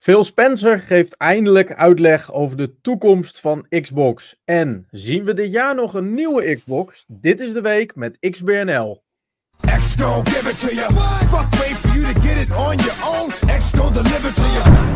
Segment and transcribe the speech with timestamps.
[0.00, 4.40] Phil Spencer geeft eindelijk uitleg over de toekomst van Xbox.
[4.44, 7.04] En zien we dit jaar nog een nieuwe Xbox?
[7.08, 9.02] Dit is de week met XBNL.
[9.78, 10.92] X give it to you.
[11.28, 13.30] Fuck wait for you to get it on your own.
[13.58, 14.88] X deliver to you.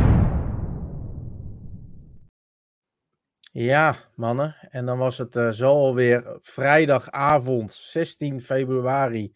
[3.53, 4.57] Ja, mannen.
[4.71, 9.33] En dan was het uh, zo alweer vrijdagavond 16 februari.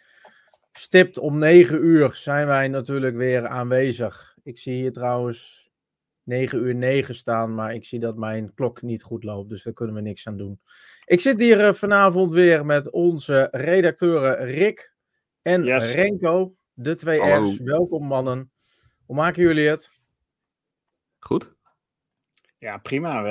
[0.73, 4.37] Stipt om 9 uur zijn wij natuurlijk weer aanwezig.
[4.49, 5.71] Ik zie hier trouwens
[6.23, 9.73] 9 uur 9 staan, maar ik zie dat mijn klok niet goed loopt, dus daar
[9.73, 10.61] kunnen we niks aan doen.
[11.05, 14.95] Ik zit hier uh, vanavond weer met onze redacteuren Rick
[15.43, 15.93] en yes.
[15.93, 17.47] Renko, de twee Hallo.
[17.47, 17.59] R's.
[17.59, 18.53] Welkom mannen.
[19.07, 19.91] Hoe maken jullie het?
[21.19, 21.57] Goed.
[22.59, 23.27] Ja, prima.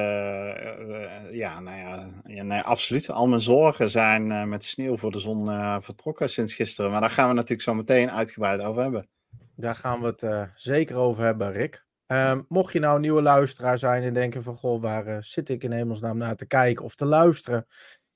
[1.31, 3.09] ja, nou ja, ja nee, absoluut.
[3.09, 6.91] Al mijn zorgen zijn uh, met sneeuw voor de zon uh, vertrokken sinds gisteren.
[6.91, 9.09] Maar daar gaan we natuurlijk zo meteen uitgebreid over hebben.
[9.59, 11.85] Daar gaan we het uh, zeker over hebben, Rick.
[12.07, 15.63] Um, mocht je nou een nieuwe luisteraar zijn en denken van, goh, waar zit ik
[15.63, 17.67] in hemelsnaam naar te kijken of te luisteren?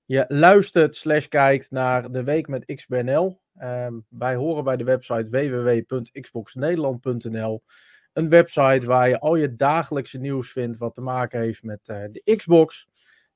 [0.06, 3.42] Je luistert slash kijkt naar de week met XBNL.
[3.62, 7.64] Um, wij horen bij de website www.xboxnederland.nl.
[8.14, 12.04] Een website waar je al je dagelijkse nieuws vindt wat te maken heeft met uh,
[12.12, 12.88] de Xbox.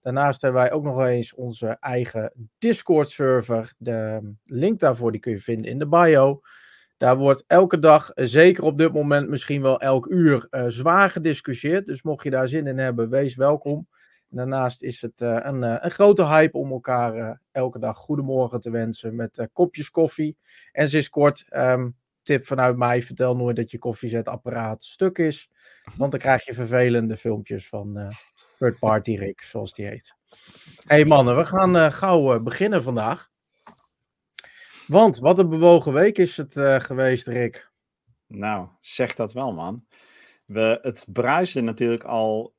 [0.02, 3.74] Daarnaast hebben wij ook nog eens onze eigen Discord-server.
[3.78, 6.42] De link daarvoor die kun je vinden in de bio.
[6.98, 11.86] Daar wordt elke dag, zeker op dit moment misschien wel elk uur, uh, zwaar gediscussieerd.
[11.86, 13.88] Dus mocht je daar zin in hebben, wees welkom.
[14.30, 18.70] Daarnaast is het uh, een, uh, een, grote hype om elkaar elke dag goedemorgen te
[18.70, 20.38] wensen met kopjes koffie.
[20.72, 25.50] En ze is kort, um, tip vanuit mij, vertel nooit dat je koffiezetapparaat stuk is.
[25.98, 28.14] Want dan krijg je vervelende filmpjes van
[28.58, 30.16] Third Party Rick, zoals die heet.
[30.88, 33.30] hey mannen, we gaan gauw beginnen vandaag.
[34.88, 37.72] Want wat een bewogen week is het uh, geweest, Rick.
[38.28, 39.86] Nou, zeg dat wel, man.
[40.46, 42.54] We, het bruiste natuurlijk al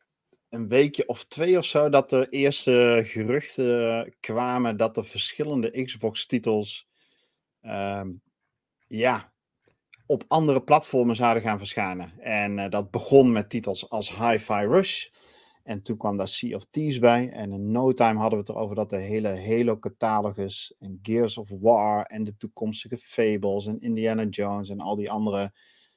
[0.48, 6.88] een weekje of twee of zo dat er eerste geruchten kwamen dat er verschillende Xbox-titels
[7.62, 8.02] uh,
[8.86, 9.32] ja,
[10.06, 12.20] op andere platformen zouden gaan verschijnen.
[12.20, 15.08] En uh, dat begon met titels als Hi-Fi Rush.
[15.66, 17.30] En toen kwam daar Sea of Thieves bij.
[17.30, 21.48] En in no time hadden we het erover dat de hele Halo-catalogus en Gears of
[21.60, 25.52] War en de toekomstige Fables en Indiana Jones en al die andere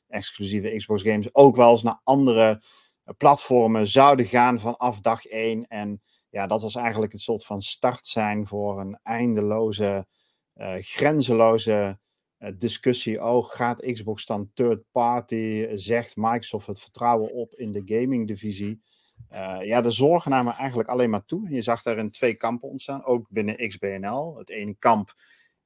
[0.07, 2.61] exclusieve Xbox games ook wel eens naar andere
[3.03, 5.67] eh, platformen zouden gaan vanaf dag 1.
[5.67, 10.07] En ja, dat was eigenlijk het soort van start zijn voor een eindeloze,
[10.55, 11.99] uh, grenzeloze
[12.39, 13.23] uh, discussie.
[13.23, 15.67] Oh, gaat Xbox dan third party?
[15.73, 18.81] Zegt Microsoft het vertrouwen op in de gaming divisie?
[19.31, 21.49] Uh, ja, de zorgen namen eigenlijk alleen maar toe.
[21.49, 24.37] Je zag daarin twee kampen ontstaan, ook binnen XBNL.
[24.37, 25.13] Het ene kamp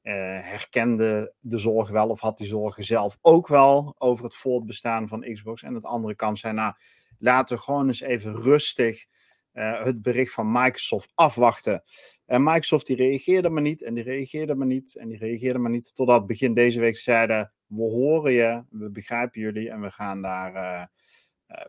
[0.03, 5.07] uh, herkende de zorg wel of had die zorgen zelf ook wel over het voortbestaan
[5.07, 5.63] van Xbox.
[5.63, 6.73] En het andere kamp zei, nou,
[7.17, 9.05] laten we gewoon eens even rustig
[9.53, 11.83] uh, het bericht van Microsoft afwachten.
[12.25, 15.71] En Microsoft die reageerde maar niet en die reageerde maar niet en die reageerde maar
[15.71, 15.95] niet.
[15.95, 20.89] Totdat begin deze week zeiden, we horen je, we begrijpen jullie en we gaan daar,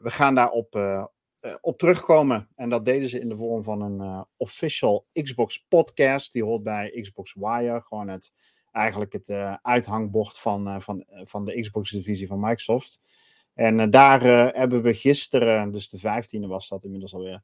[0.00, 0.50] we gaan daar
[1.44, 2.48] op, uh, op terugkomen.
[2.56, 6.32] En dat deden ze in de vorm van een uh, official Xbox podcast.
[6.32, 7.80] Die hoort bij Xbox Wire.
[7.80, 8.32] Gewoon het,
[8.72, 13.00] eigenlijk het uh, uithangbord van, van, van de Xbox divisie van Microsoft.
[13.54, 14.22] En daar
[14.56, 17.42] hebben we gisteren, dus de 15e was dat inmiddels alweer,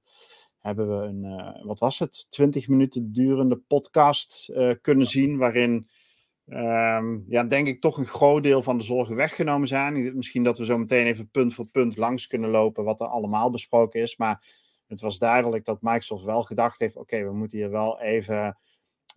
[0.58, 5.36] hebben we een, wat was het, 20 minuten durende podcast kunnen zien.
[5.36, 5.88] Waarin
[6.52, 10.16] Um, ja, denk ik toch een groot deel van de zorgen weggenomen zijn.
[10.16, 13.50] Misschien dat we zo meteen even punt voor punt langs kunnen lopen wat er allemaal
[13.50, 14.16] besproken is.
[14.16, 14.46] Maar
[14.86, 18.58] het was duidelijk dat Microsoft wel gedacht heeft: oké, we moeten hier wel even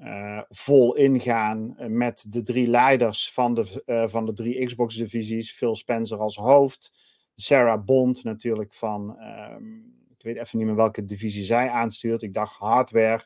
[0.02, 5.52] uh, vol ingaan met de drie leiders van de, uh, van de drie Xbox-divisies.
[5.52, 6.94] Phil Spencer als hoofd,
[7.36, 9.18] Sarah Bond natuurlijk van,
[9.54, 12.22] um, ik weet even niet meer welke divisie zij aanstuurt.
[12.22, 13.24] Ik dacht hardware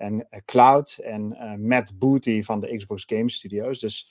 [0.00, 3.78] en uh, Cloud en uh, Matt Booty van de Xbox Game Studios.
[3.78, 4.10] Dus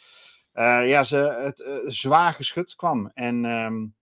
[0.54, 1.64] uh, ja, ze, het
[1.94, 3.12] zwaar geschud kwam.
[3.14, 3.96] En um,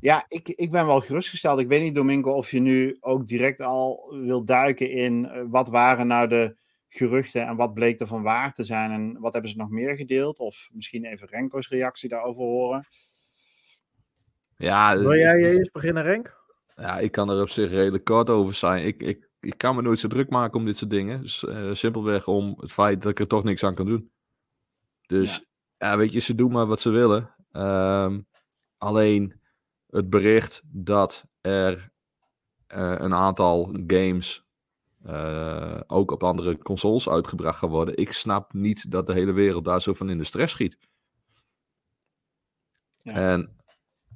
[0.00, 1.60] ja, ik, ik ben wel gerustgesteld.
[1.60, 6.06] Ik weet niet, Domingo, of je nu ook direct al wil duiken in wat waren
[6.06, 6.56] nou de
[6.88, 9.96] geruchten en wat bleek er van waar te zijn en wat hebben ze nog meer
[9.96, 10.38] gedeeld?
[10.38, 12.86] Of misschien even Renko's reactie daarover horen.
[14.56, 16.40] Ja, wil jij eerst beginnen, Renk?
[16.76, 18.86] Ja, ik kan er op zich redelijk kort over zijn.
[18.86, 21.20] Ik, ik ik kan me nooit zo druk maken om dit soort dingen.
[21.20, 24.10] Dus, uh, simpelweg om het feit dat ik er toch niks aan kan doen.
[25.06, 25.44] Dus
[25.78, 27.34] ja, weet je, ze doen maar wat ze willen.
[27.52, 28.26] Um,
[28.78, 29.40] alleen
[29.86, 31.90] het bericht dat er
[32.74, 34.46] uh, een aantal games
[35.06, 37.96] uh, ook op andere consoles uitgebracht gaan worden.
[37.96, 40.78] Ik snap niet dat de hele wereld daar zo van in de stress schiet.
[43.02, 43.12] Ja.
[43.12, 43.56] En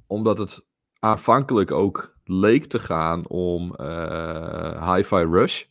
[0.07, 0.65] omdat het
[0.99, 5.65] aanvankelijk ook leek te gaan om uh, Hi-Fi Rush.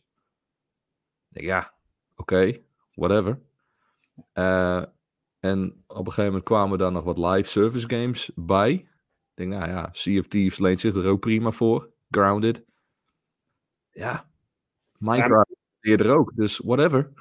[1.28, 1.74] Ja,
[2.16, 2.62] oké,
[2.94, 3.40] whatever.
[4.34, 4.84] Uh,
[5.40, 8.72] en op een gegeven moment kwamen daar nog wat live service games bij.
[8.72, 8.88] Ik
[9.34, 11.90] denk, nou ja, Sea of Thieves leent zich er ook prima voor.
[12.10, 12.64] Grounded.
[13.90, 14.30] Ja,
[14.98, 17.12] Minecraft ja, er ook, dus whatever.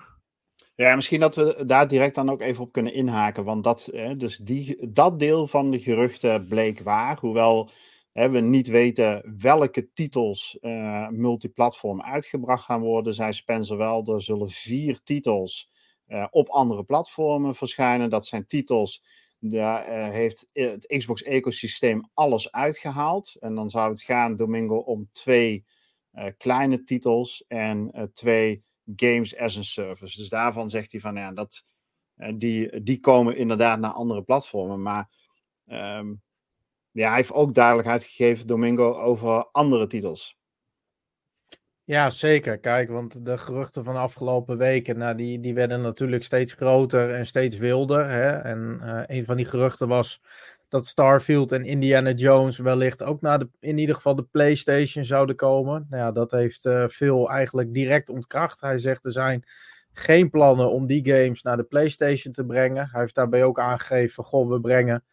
[0.76, 3.44] Ja, misschien dat we daar direct dan ook even op kunnen inhaken.
[3.44, 7.20] Want dat, dus die, dat deel van de geruchten bleek waar.
[7.20, 7.70] Hoewel
[8.16, 14.06] hè, we niet weten welke titels uh, multiplatform uitgebracht gaan worden, zei Spencer wel.
[14.06, 15.72] Er zullen vier titels
[16.08, 18.10] uh, op andere platformen verschijnen.
[18.10, 19.04] Dat zijn titels,
[19.40, 23.36] daar uh, heeft het Xbox-ecosysteem alles uitgehaald.
[23.40, 25.66] En dan zou het gaan, Domingo, om twee
[26.38, 28.64] kleine titels en twee
[28.96, 30.18] games as a service.
[30.18, 31.66] Dus daarvan zegt hij van ja, dat,
[32.36, 34.82] die, die komen inderdaad naar andere platformen.
[34.82, 35.10] Maar
[35.66, 36.24] um,
[36.96, 40.38] ja, hij heeft ook duidelijkheid gegeven, Domingo, over andere titels.
[41.84, 42.60] Ja, zeker.
[42.60, 47.14] Kijk, want de geruchten van de afgelopen weken, nou, die, die werden natuurlijk steeds groter
[47.14, 48.10] en steeds wilder.
[48.10, 48.28] Hè?
[48.28, 50.22] En uh, een van die geruchten was
[50.68, 55.36] dat Starfield en Indiana Jones wellicht ook naar de, in ieder geval de PlayStation zouden
[55.36, 55.88] komen.
[55.90, 58.62] Nou ja, dat heeft uh, Phil eigenlijk direct ontkracht.
[58.62, 59.44] Hij zegt er zijn
[59.94, 62.90] geen plannen om die games naar de PlayStation te brengen.
[62.92, 65.04] Hij heeft daarbij ook aangegeven: goh, we brengen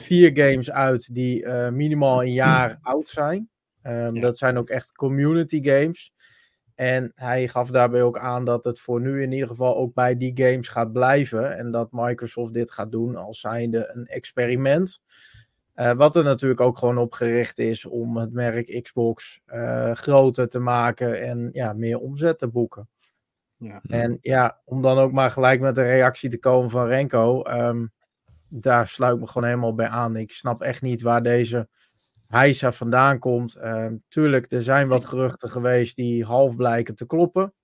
[0.00, 3.50] vier games uit die uh, minimaal een jaar oud zijn.
[3.82, 4.20] Um, ja.
[4.20, 6.14] Dat zijn ook echt community games.
[6.74, 10.16] En hij gaf daarbij ook aan dat het voor nu in ieder geval ook bij
[10.16, 11.56] die games gaat blijven.
[11.56, 15.00] En dat Microsoft dit gaat doen als zijnde een experiment.
[15.76, 20.48] Uh, wat er natuurlijk ook gewoon op gericht is om het merk Xbox uh, groter
[20.48, 22.88] te maken en ja, meer omzet te boeken.
[23.58, 23.80] Ja.
[23.88, 27.42] En ja, om dan ook maar gelijk met de reactie te komen van Renko.
[27.46, 27.92] Um,
[28.48, 30.16] daar sluit ik me gewoon helemaal bij aan.
[30.16, 31.68] Ik snap echt niet waar deze
[32.26, 33.56] Heisa vandaan komt.
[33.56, 37.54] Uh, tuurlijk, er zijn wat geruchten geweest die half blijken te kloppen.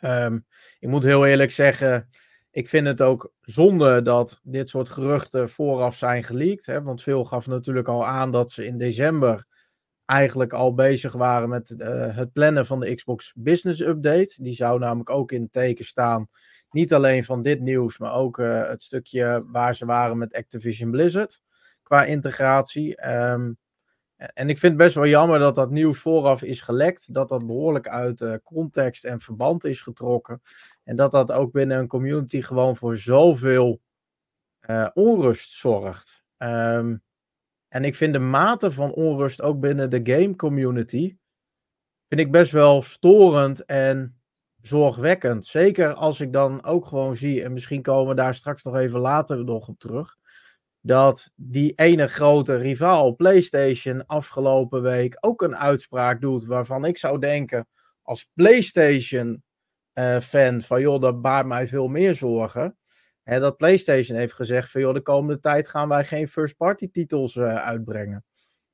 [0.00, 0.46] Um,
[0.78, 2.08] ik moet heel eerlijk zeggen,
[2.50, 6.66] ik vind het ook zonde dat dit soort geruchten vooraf zijn geleakt.
[6.66, 9.48] Hè, want veel gaf natuurlijk al aan dat ze in december
[10.04, 14.34] eigenlijk al bezig waren met uh, het plannen van de Xbox Business Update.
[14.36, 16.28] Die zou namelijk ook in het teken staan.
[16.70, 20.90] Niet alleen van dit nieuws, maar ook uh, het stukje waar ze waren met Activision
[20.90, 21.42] Blizzard
[21.82, 23.08] qua integratie.
[23.08, 23.58] Um,
[24.16, 27.14] en ik vind het best wel jammer dat dat nieuws vooraf is gelekt.
[27.14, 30.42] Dat dat behoorlijk uit uh, context en verband is getrokken.
[30.84, 33.80] En dat dat ook binnen een community gewoon voor zoveel
[34.70, 36.24] uh, onrust zorgt.
[36.38, 37.02] Um,
[37.68, 41.16] en ik vind de mate van onrust ook binnen de game community.
[42.08, 44.15] Vind ik best wel storend en
[44.66, 45.46] zorgwekkend.
[45.46, 47.42] Zeker als ik dan ook gewoon zie.
[47.42, 50.16] En misschien komen we daar straks nog even later nog op terug
[50.86, 57.18] dat die ene grote rivaal PlayStation afgelopen week ook een uitspraak doet waarvan ik zou
[57.18, 57.68] denken
[58.02, 59.42] als PlayStation
[59.94, 62.76] uh, fan van joh, dat baart mij veel meer zorgen.
[63.22, 66.90] Hè, dat PlayStation heeft gezegd van joh, de komende tijd gaan wij geen first party
[66.90, 68.24] titels uh, uitbrengen.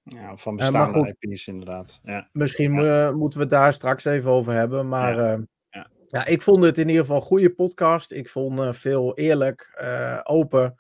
[0.02, 2.00] Ja, van bestaande uh, IP's inderdaad.
[2.02, 2.28] Ja.
[2.32, 3.12] Misschien ja.
[3.12, 5.44] moeten we het daar straks even over hebben, maar ja.
[6.12, 6.26] Ja.
[6.26, 8.12] ik vond het in ieder geval een goede podcast.
[8.12, 9.82] Ik vond veel eerlijk,
[10.24, 10.74] open.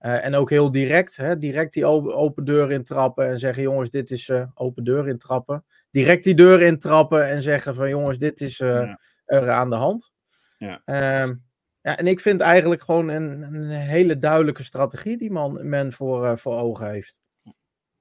[0.00, 1.38] Uh, en ook heel direct, hè?
[1.38, 5.64] direct die open, open deur intrappen en zeggen: jongens, dit is open deur intrappen.
[5.90, 8.98] Direct die deur intrappen en zeggen: van jongens, dit is ja.
[9.24, 10.12] er aan de hand.
[10.58, 10.82] Ja.
[10.86, 11.34] Uh,
[11.82, 16.38] ja, en ik vind eigenlijk gewoon een, een hele duidelijke strategie die man, men voor,
[16.38, 17.20] voor ogen heeft.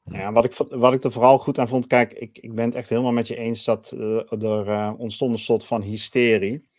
[0.02, 2.76] Ja, wat ik, wat ik er vooral goed aan vond, kijk, ik, ik ben het
[2.76, 3.92] echt helemaal met je eens dat
[4.30, 6.70] er ontstond een soort van hysterie.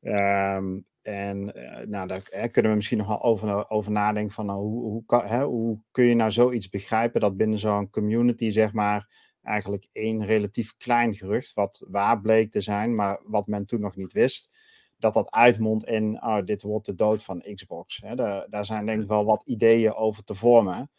[0.00, 4.46] Um, en uh, nou, daar hè, kunnen we misschien nog wel over, over nadenken van
[4.46, 8.50] nou, hoe, hoe, kan, hè, hoe kun je nou zoiets begrijpen dat binnen zo'n community,
[8.50, 9.08] zeg maar,
[9.42, 13.96] eigenlijk één relatief klein gerucht, wat waar bleek te zijn, maar wat men toen nog
[13.96, 14.56] niet wist,
[14.98, 18.00] dat dat uitmondt in, oh, dit wordt de dood van Xbox.
[18.04, 18.14] Hè.
[18.14, 20.90] Daar, daar zijn denk ik wel wat ideeën over te vormen.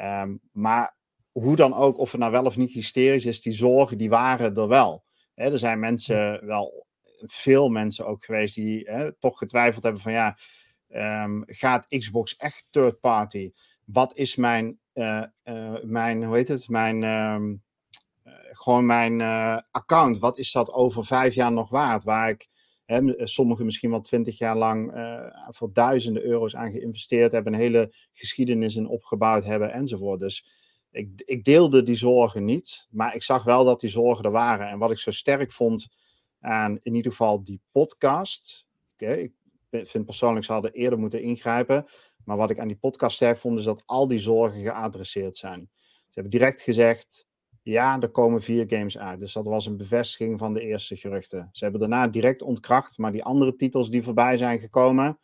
[0.00, 0.96] Um, maar
[1.32, 4.54] hoe dan ook, of het nou wel of niet hysterisch is, die zorgen, die waren
[4.54, 5.04] er wel.
[5.34, 6.86] Hè, er zijn mensen wel
[7.26, 10.36] veel mensen ook geweest die hè, toch getwijfeld hebben van ja,
[11.24, 13.52] um, gaat Xbox echt third party?
[13.84, 17.62] Wat is mijn, uh, uh, mijn hoe heet het, mijn, um,
[18.24, 19.20] uh, gewoon mijn
[19.70, 20.18] account?
[20.18, 22.04] Wat is dat over vijf jaar nog waard?
[22.04, 22.46] Waar ik
[23.16, 24.92] sommigen misschien wel twintig jaar lang
[25.48, 30.20] voor duizenden euro's aan geïnvesteerd hebben, een hele geschiedenis in opgebouwd hebben enzovoort.
[30.20, 30.46] Dus
[30.90, 34.68] ik, ik deelde die zorgen niet, maar ik zag wel dat die zorgen er waren.
[34.68, 35.88] En wat ik zo sterk vond
[36.40, 38.66] aan in ieder geval die podcast.
[38.92, 39.32] Okay,
[39.70, 41.86] ik vind persoonlijk ze hadden eerder moeten ingrijpen.
[42.24, 45.70] Maar wat ik aan die podcast sterk vond, is dat al die zorgen geadresseerd zijn.
[46.10, 47.26] hebben direct gezegd,
[47.62, 49.20] ja, er komen vier games uit.
[49.20, 51.48] Dus dat was een bevestiging van de eerste geruchten.
[51.52, 55.18] Ze hebben daarna direct ontkracht, maar die andere titels die voorbij zijn gekomen,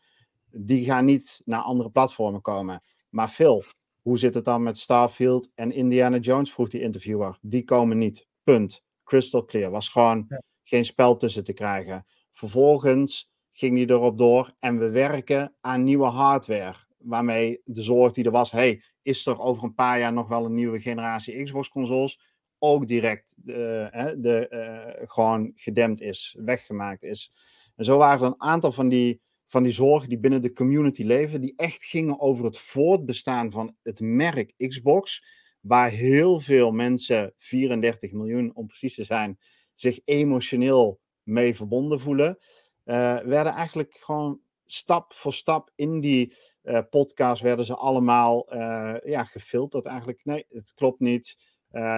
[0.50, 2.80] die gaan niet naar andere platformen komen.
[3.10, 3.64] Maar Phil,
[4.02, 6.52] hoe zit het dan met Starfield en Indiana Jones?
[6.52, 7.38] vroeg die interviewer.
[7.40, 8.26] Die komen niet.
[8.42, 8.82] Punt.
[9.04, 9.70] Crystal clear.
[9.70, 10.26] Was gewoon
[10.64, 12.06] geen spel tussen te krijgen.
[12.32, 16.76] Vervolgens ging hij erop door en we werken aan nieuwe hardware.
[16.98, 20.44] Waarmee de zorg die er was, hey, is er over een paar jaar nog wel
[20.44, 22.20] een nieuwe generatie Xbox consoles?
[22.58, 23.54] Ook direct uh,
[24.16, 27.32] de, uh, gewoon gedempt is, weggemaakt is.
[27.76, 31.02] En zo waren er een aantal van die van die zorgen die binnen de community
[31.02, 35.24] leven, die echt gingen over het voortbestaan van het merk Xbox,
[35.60, 39.38] waar heel veel mensen, 34 miljoen om precies te zijn,
[39.74, 42.38] zich emotioneel mee verbonden voelen,
[42.84, 48.94] uh, werden eigenlijk gewoon stap voor stap in die uh, podcast werden ze allemaal uh,
[49.04, 50.20] ja, gefilterd eigenlijk.
[50.24, 51.36] Nee, het klopt niet.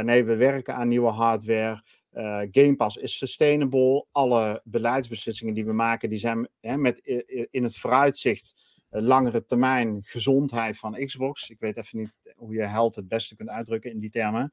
[0.02, 1.84] nee, we werken aan nieuwe hardware.
[2.50, 4.06] Game Pass is sustainable.
[4.12, 6.98] Alle beleidsbeslissingen die we maken, die zijn hè, met
[7.50, 8.54] in het vooruitzicht
[8.88, 11.50] langere termijn gezondheid van Xbox.
[11.50, 14.52] Ik weet even niet hoe je held het beste kunt uitdrukken in die termen.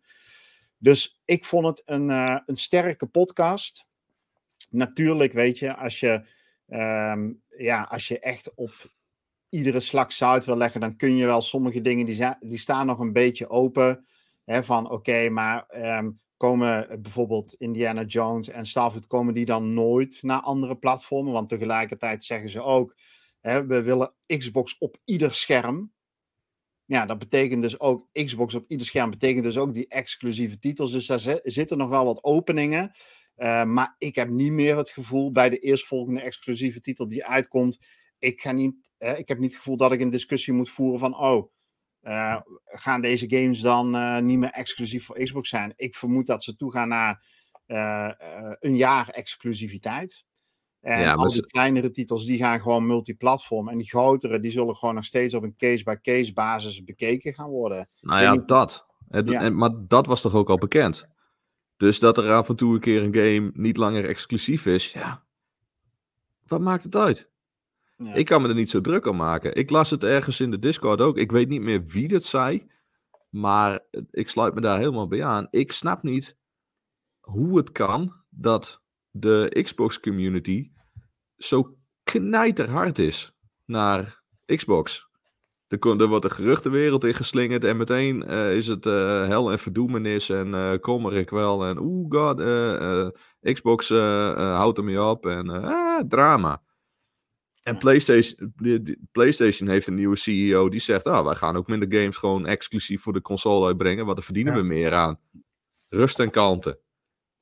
[0.84, 3.86] Dus ik vond het een, uh, een sterke podcast.
[4.70, 6.26] Natuurlijk, weet je, als je,
[6.68, 8.92] um, ja, als je echt op
[9.50, 13.00] iedere slag zout wil leggen, dan kun je wel sommige dingen die, die staan nog
[13.00, 14.06] een beetje open.
[14.46, 15.66] Hè, van oké, maar
[15.98, 21.34] um, komen eh, bijvoorbeeld Indiana Jones en Starfield, komen die dan nooit naar andere platformen?
[21.34, 22.96] Want tegelijkertijd zeggen ze ook,
[23.40, 25.92] hè, we willen Xbox op ieder scherm.
[26.86, 30.92] Ja, dat betekent dus ook Xbox op ieder scherm, betekent dus ook die exclusieve titels.
[30.92, 32.92] Dus daar zitten nog wel wat openingen.
[33.38, 37.78] Uh, maar ik heb niet meer het gevoel bij de eerstvolgende exclusieve titel die uitkomt.
[38.20, 41.00] Ik, ga niet, uh, ik heb niet het gevoel dat ik een discussie moet voeren
[41.00, 41.52] van, oh,
[42.02, 43.90] uh, gaan deze games dan
[44.26, 45.74] niet meer exclusief voor Xbox zijn?
[45.76, 47.26] Ik vermoed dat ze toegaan naar
[48.60, 50.26] een jaar exclusiviteit.
[50.84, 51.46] En ja, al die ze...
[51.46, 53.70] kleinere titels die gaan gewoon multiplatform.
[53.70, 57.50] En die grotere die zullen gewoon nog steeds op een case-by-case -case basis bekeken gaan
[57.50, 57.90] worden.
[58.02, 58.86] Nou ja, dat.
[59.10, 59.42] Het, ja.
[59.42, 61.08] En, maar dat was toch ook al bekend?
[61.78, 65.24] Dus dat er af en toe een keer een game niet langer exclusief is, ja.
[66.48, 67.30] Wat maakt het uit?
[67.98, 68.14] Ja.
[68.14, 69.56] Ik kan me er niet zo druk om maken.
[69.56, 71.18] Ik las het ergens in de Discord ook.
[71.18, 72.68] Ik weet niet meer wie dat zei.
[73.30, 73.80] Maar
[74.12, 75.48] ik sluit me daar helemaal bij aan.
[75.50, 76.38] Ik snap niet
[77.20, 80.72] hoe het kan dat de Xbox community
[81.38, 83.36] zo knijterhard is
[83.66, 85.12] naar Xbox.
[85.68, 89.60] Er, er wordt de geruchtenwereld in geslingerd en meteen uh, is het uh, hel en
[89.60, 92.42] verdoemenis en uh, kom er ik wel en oeh god,
[93.54, 96.62] Xbox houdt er mee op en ah, drama.
[97.64, 98.54] En PlayStation,
[99.12, 103.02] PlayStation heeft een nieuwe CEO die zegt: ah, wij gaan ook minder games gewoon exclusief
[103.02, 104.60] voor de console uitbrengen, want daar verdienen ja.
[104.60, 105.20] we meer aan.
[105.90, 106.70] Rust en kalmte.
[106.70, 106.80] Ik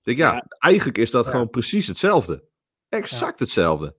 [0.01, 0.45] denk, ja, ja.
[0.59, 1.31] eigenlijk is dat ja.
[1.31, 2.49] gewoon precies hetzelfde.
[2.91, 3.95] Exact hetzelfde.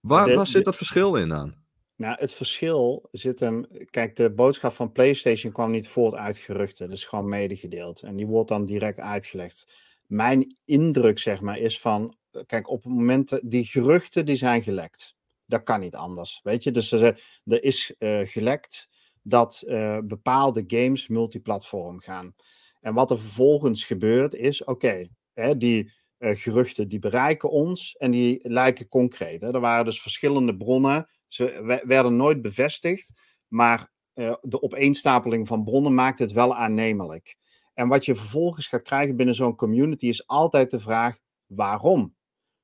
[0.00, 1.64] Waar, de, waar zit dat verschil in aan?
[1.96, 3.66] Nou, het verschil zit hem.
[3.90, 8.02] Kijk, de boodschap van PlayStation kwam niet voort uit geruchten, dus gewoon medegedeeld.
[8.02, 9.66] En die wordt dan direct uitgelegd.
[10.06, 12.14] Mijn indruk, zeg maar, is van.
[12.46, 13.40] Kijk, op het moment.
[13.42, 15.16] Die geruchten die zijn gelekt
[15.52, 16.40] dat kan niet anders.
[16.42, 18.88] Weet je, dus er, er is uh, gelekt
[19.22, 22.34] dat uh, bepaalde games multiplatform gaan.
[22.80, 25.92] En wat er vervolgens gebeurt is, oké, okay, die
[26.24, 29.40] geruchten die bereiken ons en die lijken concreet.
[29.40, 29.54] Hè.
[29.54, 33.12] Er waren dus verschillende bronnen, ze werden nooit bevestigd,
[33.48, 33.90] maar
[34.40, 37.36] de opeenstapeling van bronnen maakt het wel aannemelijk.
[37.74, 42.16] En wat je vervolgens gaat krijgen binnen zo'n community is altijd de vraag waarom.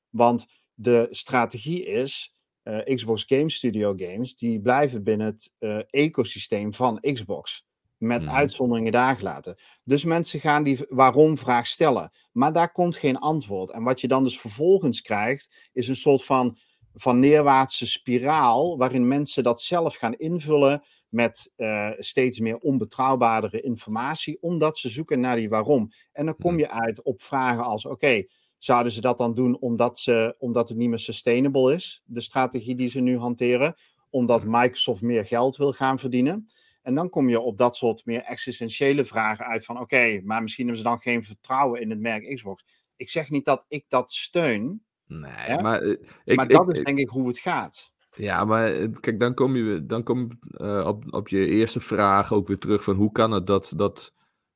[0.08, 6.72] Want de strategie is, uh, Xbox Game Studio games, die blijven binnen het uh, ecosysteem
[6.72, 7.67] van Xbox.
[7.98, 8.28] Met mm.
[8.28, 9.58] uitzonderingen daar gelaten.
[9.84, 12.10] Dus mensen gaan die waarom-vraag stellen.
[12.32, 13.70] Maar daar komt geen antwoord.
[13.70, 16.58] En wat je dan dus vervolgens krijgt, is een soort van,
[16.94, 18.76] van neerwaartse spiraal.
[18.78, 24.38] waarin mensen dat zelf gaan invullen met uh, steeds meer onbetrouwbaardere informatie.
[24.40, 25.90] omdat ze zoeken naar die waarom.
[26.12, 27.94] En dan kom je uit op vragen als: oké.
[27.94, 28.28] Okay,
[28.58, 32.74] Zouden ze dat dan doen omdat, ze, omdat het niet meer sustainable is, de strategie
[32.74, 33.74] die ze nu hanteren,
[34.10, 36.48] omdat Microsoft meer geld wil gaan verdienen?
[36.88, 40.42] En dan kom je op dat soort meer existentiële vragen uit van oké, okay, maar
[40.42, 42.64] misschien hebben ze dan geen vertrouwen in het merk Xbox.
[42.96, 44.84] Ik zeg niet dat ik dat steun.
[45.06, 45.62] Nee, hè?
[45.62, 47.92] maar, uh, ik, maar dat ik, is denk ik hoe het gaat.
[48.14, 51.80] Ja, maar eh, kijk, dan kom je, dan kom je uh, op, op je eerste
[51.80, 54.14] vraag ook weer terug van hoe kan het dat, dat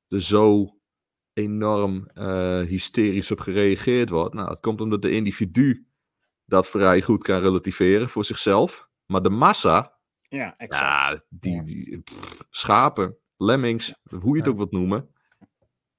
[0.08, 0.76] er zo
[1.32, 4.34] enorm uh, hysterisch op gereageerd wordt.
[4.34, 5.86] Nou, dat komt omdat de individu
[6.44, 8.88] dat vrij goed kan relativeren voor zichzelf.
[9.06, 9.98] Maar de massa,
[10.32, 10.82] ja, exact.
[10.82, 15.08] Ja, die, die pff, schapen, lemmings, hoe je het ook wilt noemen,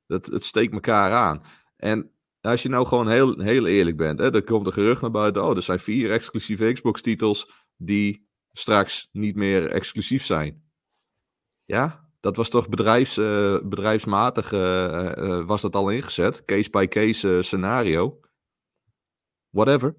[0.06, 1.44] dat, het steekt elkaar aan.
[1.78, 2.12] En
[2.42, 5.44] als je nou gewoon heel, heel eerlijk bent, hè, er komt een gerucht naar buiten,
[5.44, 10.64] oh, er zijn vier exclusieve Xbox-titels die straks niet meer exclusief zijn.
[11.66, 16.46] Ja, dat was toch bedrijfs, uh, bedrijfsmatig uh, was dat al ingezet.
[16.46, 18.20] Case-by-case scenario.
[19.50, 19.96] Whatever.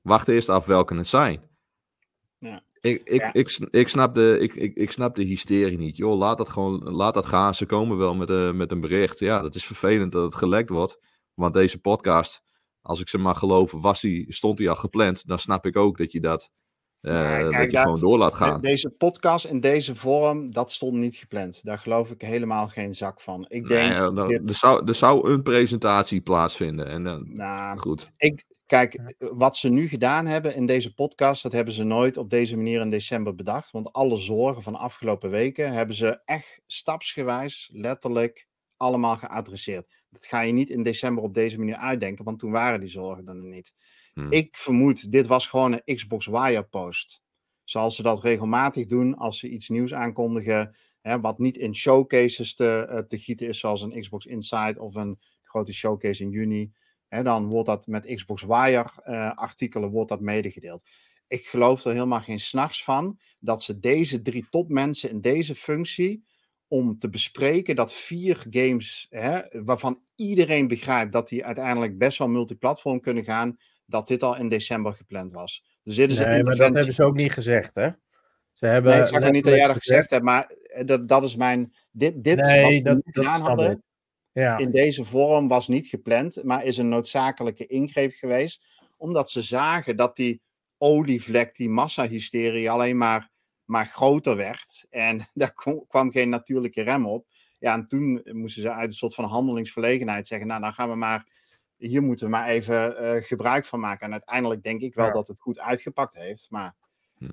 [0.00, 1.47] Wacht eerst af welke het zijn.
[2.80, 5.96] Ik, ik, ik, ik, snap de, ik, ik, ik snap de hysterie niet.
[5.96, 7.54] Joh, laat dat gewoon laat dat gaan.
[7.54, 9.18] Ze komen wel met, uh, met een bericht.
[9.18, 10.98] Ja, dat is vervelend dat het gelekt wordt.
[11.34, 12.42] Want deze podcast,
[12.82, 15.26] als ik ze mag geloven, was die, stond die al gepland.
[15.26, 16.50] Dan snap ik ook dat je dat,
[17.00, 18.60] uh, dat je gewoon door laat gaan.
[18.60, 21.64] Deze podcast in deze vorm, dat stond niet gepland.
[21.64, 23.44] Daar geloof ik helemaal geen zak van.
[23.48, 26.86] Ik denk nee, nou, er, zou, er zou een presentatie plaatsvinden.
[26.86, 28.10] En dan, nou, goed.
[28.16, 32.30] Ik, Kijk, wat ze nu gedaan hebben in deze podcast, dat hebben ze nooit op
[32.30, 33.70] deze manier in december bedacht.
[33.70, 40.02] Want alle zorgen van de afgelopen weken hebben ze echt stapsgewijs, letterlijk, allemaal geadresseerd.
[40.10, 43.26] Dat ga je niet in december op deze manier uitdenken, want toen waren die zorgen
[43.26, 43.74] er niet.
[44.14, 44.32] Hmm.
[44.32, 47.22] Ik vermoed, dit was gewoon een Xbox Wire post.
[47.64, 52.54] Zoals ze dat regelmatig doen als ze iets nieuws aankondigen, hè, wat niet in showcases
[52.54, 56.72] te, eh, te gieten is, zoals een Xbox Inside of een grote showcase in juni
[57.08, 60.84] dan wordt dat met Xbox Wire uh, artikelen wordt dat medegedeeld.
[61.26, 66.24] Ik geloof er helemaal geen s'nachts van dat ze deze drie topmensen in deze functie
[66.68, 72.28] om te bespreken dat vier games, hè, waarvan iedereen begrijpt dat die uiteindelijk best wel
[72.28, 75.64] multiplatform kunnen gaan, dat dit al in december gepland was.
[75.82, 77.88] Dus dit is nee, maar dat hebben ze ook niet gezegd, hè?
[78.52, 81.22] Ze hebben nee, ik zeg niet dat jij dat gezegd hebt, maar eh, dat, dat
[81.22, 81.72] is mijn.
[81.90, 83.84] Dit, dit nee, wat dat, gedaan hadden,
[84.38, 84.58] ja.
[84.58, 88.64] in deze vorm was niet gepland, maar is een noodzakelijke ingreep geweest,
[88.96, 90.42] omdat ze zagen dat die
[90.78, 93.30] olievlek, die massahysterie alleen maar,
[93.64, 94.86] maar groter werd.
[94.90, 95.54] En daar
[95.88, 97.26] kwam geen natuurlijke rem op.
[97.58, 100.94] Ja, en toen moesten ze uit een soort van handelingsverlegenheid zeggen, nou dan gaan we
[100.96, 101.26] maar,
[101.76, 104.06] hier moeten we maar even uh, gebruik van maken.
[104.06, 106.74] En uiteindelijk denk ik wel dat het goed uitgepakt heeft, maar...
[107.18, 107.26] Hm.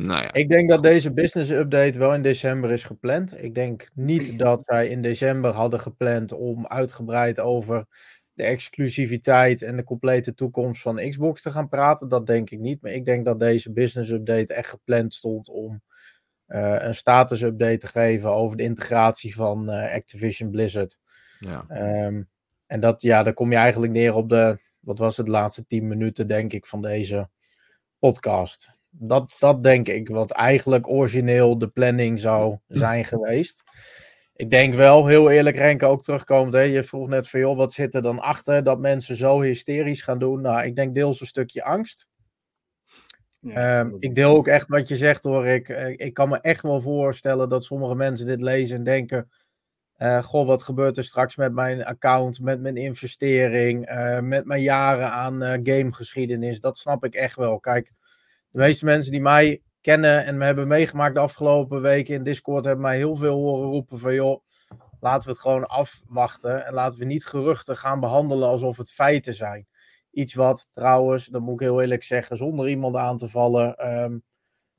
[0.00, 0.32] Nou ja.
[0.32, 3.42] Ik denk dat deze business update wel in december is gepland.
[3.42, 7.86] Ik denk niet dat wij in december hadden gepland om uitgebreid over
[8.32, 12.08] de exclusiviteit en de complete toekomst van Xbox te gaan praten.
[12.08, 12.82] Dat denk ik niet.
[12.82, 15.82] Maar ik denk dat deze business update echt gepland stond om
[16.48, 20.98] uh, een status update te geven over de integratie van uh, Activision Blizzard.
[21.38, 21.64] Ja.
[22.06, 22.28] Um,
[22.66, 25.88] en dat, ja, daar kom je eigenlijk neer op de, wat was het, laatste tien
[25.88, 27.28] minuten, denk ik, van deze
[27.98, 28.75] podcast.
[28.98, 33.62] Dat, dat denk ik, wat eigenlijk origineel de planning zou zijn geweest.
[34.34, 36.54] Ik denk wel, heel eerlijk Renke, ook terugkomend.
[36.54, 36.60] Hè?
[36.60, 40.18] Je vroeg net van, joh, wat zit er dan achter dat mensen zo hysterisch gaan
[40.18, 40.40] doen?
[40.40, 42.06] Nou, ik denk deels een stukje angst.
[43.42, 45.46] Ehm, ik deel ook echt wat je zegt hoor.
[45.46, 49.30] Ik, eh, ik kan me echt wel voorstellen dat sommige mensen dit lezen en denken:
[49.98, 54.62] uh, Goh, wat gebeurt er straks met mijn account, met mijn investering, uh, met mijn
[54.62, 56.60] jaren aan gamegeschiedenis?
[56.60, 57.60] Dat snap ik echt wel.
[57.60, 57.92] Kijk,
[58.56, 62.64] de meeste mensen die mij kennen en me hebben meegemaakt de afgelopen weken in Discord
[62.64, 64.42] hebben mij heel veel horen roepen van joh,
[65.00, 69.34] laten we het gewoon afwachten en laten we niet geruchten gaan behandelen alsof het feiten
[69.34, 69.66] zijn.
[70.10, 74.22] Iets wat trouwens, dat moet ik heel eerlijk zeggen, zonder iemand aan te vallen, um,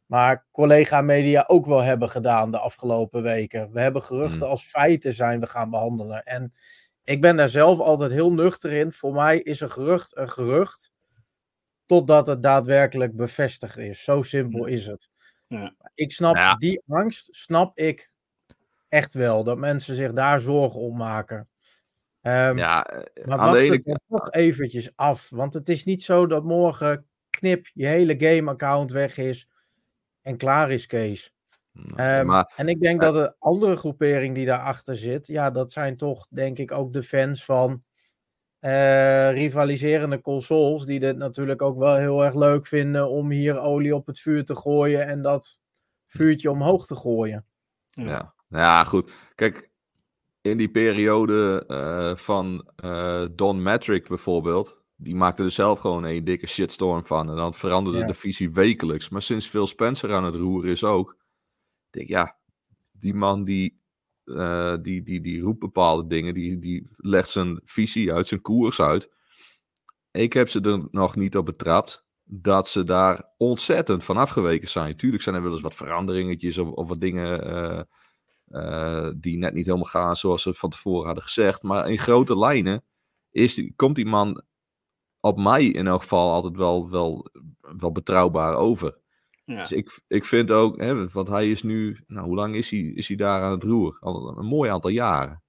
[0.05, 3.71] maar collega-media ook wel hebben gedaan de afgelopen weken.
[3.71, 4.49] We hebben geruchten hmm.
[4.49, 6.23] als feiten zijn we gaan behandelen.
[6.23, 6.53] En
[7.03, 8.91] ik ben daar zelf altijd heel nuchter in.
[8.91, 10.91] Voor mij is een gerucht een gerucht
[11.87, 14.03] totdat het daadwerkelijk bevestigd is.
[14.03, 15.09] Zo simpel is het.
[15.47, 15.75] Ja.
[15.93, 18.11] Ik snap die angst, snap ik
[18.87, 19.43] echt wel.
[19.43, 21.49] Dat mensen zich daar zorgen om maken.
[22.21, 23.81] Um, ja, eh, maar wacht ene...
[23.83, 25.29] het toch eventjes af.
[25.29, 29.49] Want het is niet zo dat morgen knip je hele game-account weg is
[30.21, 31.33] en klaar is, Kees.
[31.95, 35.71] Um, maar, en ik denk uh, dat de andere groepering die daarachter zit, ja, dat
[35.71, 37.83] zijn toch denk ik ook de fans van
[38.67, 43.95] uh, rivaliserende consoles, die dit natuurlijk ook wel heel erg leuk vinden om hier olie
[43.95, 45.59] op het vuur te gooien en dat
[46.05, 47.45] vuurtje omhoog te gooien.
[47.89, 49.11] Ja, ja goed.
[49.35, 49.69] Kijk,
[50.41, 56.23] in die periode uh, van uh, Don Matrick bijvoorbeeld, die maakte er zelf gewoon een
[56.23, 57.29] dikke shitstorm van.
[57.29, 59.09] En dan veranderde de visie wekelijks.
[59.09, 61.17] Maar sinds Phil Spencer aan het roeren is ook,
[61.89, 62.37] denk ja,
[62.91, 63.81] die man die
[64.27, 68.81] uh, die, die, die roept bepaalde dingen, die, die legt zijn visie uit, zijn koers
[68.81, 69.09] uit.
[70.11, 74.97] Ik heb ze er nog niet op betrapt dat ze daar ontzettend van afgeweken zijn.
[74.97, 77.81] Tuurlijk zijn er wel eens wat veranderingetjes of, of wat dingen uh,
[78.47, 81.63] uh, die net niet helemaal gaan zoals ze van tevoren hadden gezegd.
[81.63, 82.83] Maar in grote lijnen
[83.31, 84.43] is komt die man
[85.19, 87.27] op mij in elk geval altijd wel, wel,
[87.77, 88.97] wel betrouwbaar over.
[89.47, 89.61] Ja.
[89.61, 92.79] Dus ik, ik vind ook, hè, want hij is nu, nou hoe lang is hij,
[92.79, 93.97] is hij daar aan het roer?
[93.99, 95.43] Al een mooi aantal jaren.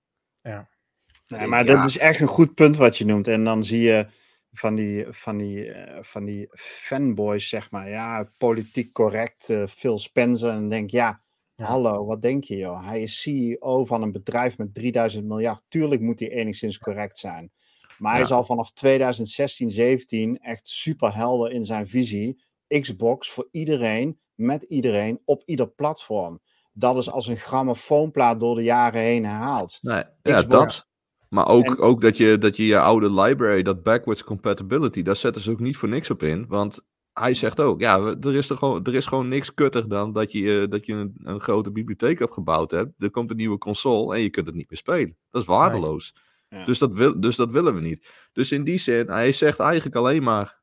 [1.26, 1.74] Nee, maar Ja.
[1.74, 3.28] dat is echt een goed punt wat je noemt.
[3.28, 4.06] En dan zie je
[4.50, 9.98] van die, van die, eh, van die fanboys, zeg maar, ja, politiek correct, eh, Phil
[9.98, 10.48] Spencer.
[10.48, 11.22] En dan denk ja,
[11.54, 11.64] Ja.
[11.64, 12.86] hallo, wat denk je joh?
[12.86, 15.62] Hij is CEO van een bedrijf met 3000 miljard.
[15.68, 17.52] Tuurlijk moet hij enigszins correct zijn.
[17.98, 18.26] Maar hij Ja.
[18.26, 22.42] is al vanaf 2016, 17 echt super helder in zijn visie.
[22.80, 26.40] Xbox voor iedereen, met iedereen, op ieder platform.
[26.72, 29.78] Dat is als een grammofoonplaat door de jaren heen herhaald.
[29.82, 30.76] Nee, ja, Xbox.
[30.76, 30.86] dat.
[31.28, 35.16] Maar ook, En- ook dat, je, dat je je oude library, dat backwards compatibility, daar
[35.16, 36.44] zetten ze ook niet voor niks op in.
[36.48, 36.80] Want
[37.12, 40.32] hij zegt ook, ja, er is, er gewoon, er is gewoon niks kutter dan dat
[40.32, 42.92] je, eh, dat je een, een grote bibliotheek hebt gebouwd hebt.
[43.02, 45.16] Er komt een nieuwe console en je kunt het niet meer spelen.
[45.30, 46.14] Dat is waardeloos.
[46.48, 46.64] Ja.
[46.64, 48.08] Dus, dat wil, dus dat willen we niet.
[48.32, 50.57] Dus in die zin, hij zegt eigenlijk alleen maar,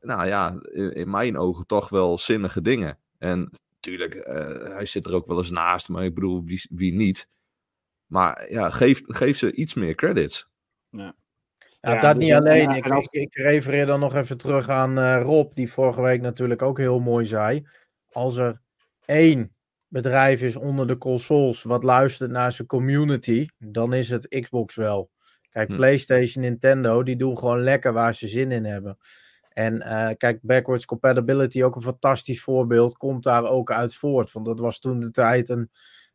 [0.00, 2.98] nou ja, in, in mijn ogen toch wel zinnige dingen.
[3.18, 6.92] En natuurlijk, eh, hij zit er ook wel eens naast, maar ik bedoel, wie, wie
[6.94, 7.28] niet.
[8.06, 10.48] Maar ja, geef, geef ze iets meer credits.
[10.90, 11.14] Ja,
[11.80, 12.70] Ja, dat dus niet en- alleen.
[13.10, 16.98] ik refereer dan nog even terug aan eh, Rob, die vorige week natuurlijk ook heel
[16.98, 17.66] mooi zei.
[18.08, 18.60] Als er
[19.04, 19.52] één
[19.88, 25.10] bedrijf is onder de consoles wat luistert naar zijn community, dan is het Xbox wel.
[25.50, 25.76] Kijk, Hm.
[25.76, 28.98] PlayStation, Nintendo, die doen gewoon lekker waar ze zin in hebben.
[29.58, 34.32] En eh, kijk, backwards compatibility, ook een fantastisch voorbeeld, komt daar ook uit voort.
[34.32, 35.70] Want dat was toen de tijd een,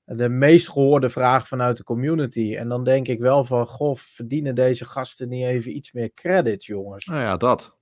[0.05, 2.55] de meest gehoorde vraag vanuit de community.
[2.55, 6.65] En dan denk ik wel van, goh, verdienen deze gasten niet even iets meer credits,
[6.65, 7.05] jongens?
[7.05, 7.77] Nou ja, dat.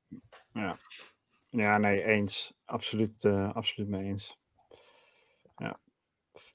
[1.49, 2.53] Ja, nee, eens.
[2.65, 4.39] Absoluut, eh, absoluut mee eens.
[5.57, 5.79] Ja.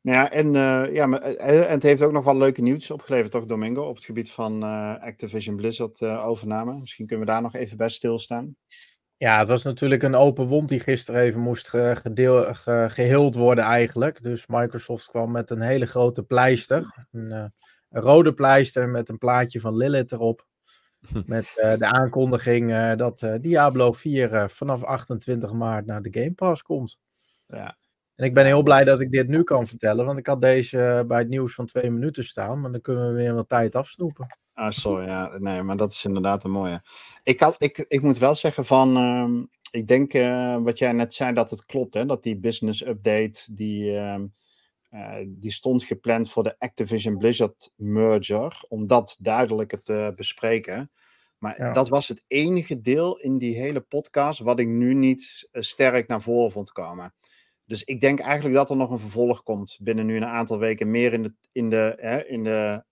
[0.07, 3.31] Nou ja, en, eh, ja, maar, en het heeft ook nog wel leuke nieuws opgeleverd,
[3.31, 6.79] toch, Domingo, op het gebied van eh, Activision Blizzard eh, overname.
[6.79, 8.57] Misschien kunnen we daar nog even bij stilstaan.
[9.19, 13.35] Ja, het was natuurlijk een open wond die gisteren even moest ge- gedeel, ge- geheeld
[13.35, 14.23] worden eigenlijk.
[14.23, 17.07] Dus Microsoft kwam met een hele grote pleister.
[17.13, 17.45] Een, eh,
[17.91, 20.47] een rode pleister met een plaatje van Lilith erop.
[21.27, 26.21] Met eh, de aankondiging eh, dat eh, Diablo 4 eh, vanaf 28 maart naar de
[26.21, 26.99] Game Pass komt.
[27.49, 27.77] Ja.
[28.15, 30.79] En ik ben heel blij dat ik dit nu kan vertellen, want ik had deze
[30.87, 32.61] eh, bij het nieuws van twee minuten staan.
[32.61, 34.27] Maar dan kunnen we weer wat tijd afsnoepen.
[34.57, 36.83] Ah, sorry, ja, nee, maar dat is inderdaad een mooie.
[37.23, 41.15] Ik, had, ik, ik moet wel zeggen van, ehm, ik denk eh, wat jij net
[41.15, 44.27] zei dat het klopt, hè, dat die business update, die, ehm,
[44.91, 50.91] eh, die stond gepland voor de Activision Blizzard merger, om dat duidelijker te bespreken.
[51.39, 51.73] Maar Ja.
[51.73, 56.09] dat was het enige deel in die hele podcast wat ik nu niet eh, sterk
[56.09, 57.15] naar voren vond komen.
[57.65, 60.91] Dus ik denk eigenlijk dat er nog een vervolg komt binnen nu een aantal weken,
[60.91, 62.85] meer in de, in de, hè, in de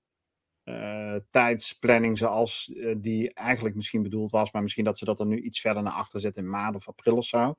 [1.30, 5.40] tijdsplanning zoals eh, die eigenlijk misschien bedoeld was, maar misschien dat ze dat er nu
[5.40, 7.54] iets verder naar achter zetten in maart of april of zo.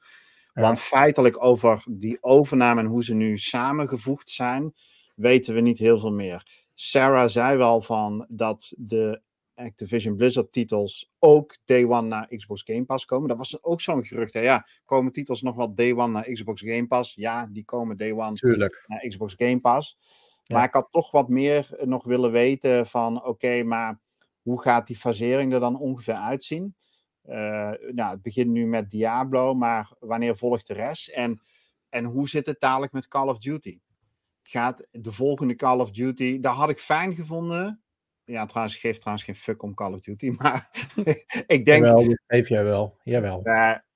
[0.54, 4.74] Want feitelijk over die overname en hoe ze nu samengevoegd zijn,
[5.16, 6.64] weten we niet heel veel meer.
[6.74, 9.22] Sarah zei wel van dat de
[9.56, 13.28] Activision Blizzard titels ook day one naar Xbox Game Pass komen.
[13.28, 14.34] Dat was ook zo'n gerucht.
[14.34, 14.40] Hè?
[14.40, 17.14] Ja, komen titels nog wel day one naar Xbox Game Pass?
[17.14, 18.84] Ja, die komen day one Tuurlijk.
[18.88, 19.98] naar Xbox Game Pass.
[20.48, 24.00] Maar ik had toch wat meer eh, nog willen weten van, oké, maar
[24.42, 26.76] hoe gaat die fasering er dan ongeveer uitzien?
[27.22, 31.08] Eh, nou, het begint nu met Diablo, maar wanneer volgt de rest?
[31.08, 31.42] En,
[31.90, 33.80] en hoe zit het dadelijk met Call of Duty?
[34.44, 37.84] Gaat de volgende Call of Duty, daar had ik fijn gevonden.
[38.24, 40.70] Ja, trouwens, ik geef trouwens geen fuck om Call of Duty, maar
[41.48, 41.86] ik denk...
[41.86, 42.98] Jawel, dat geef jij wel.
[43.04, 43.42] Jawel.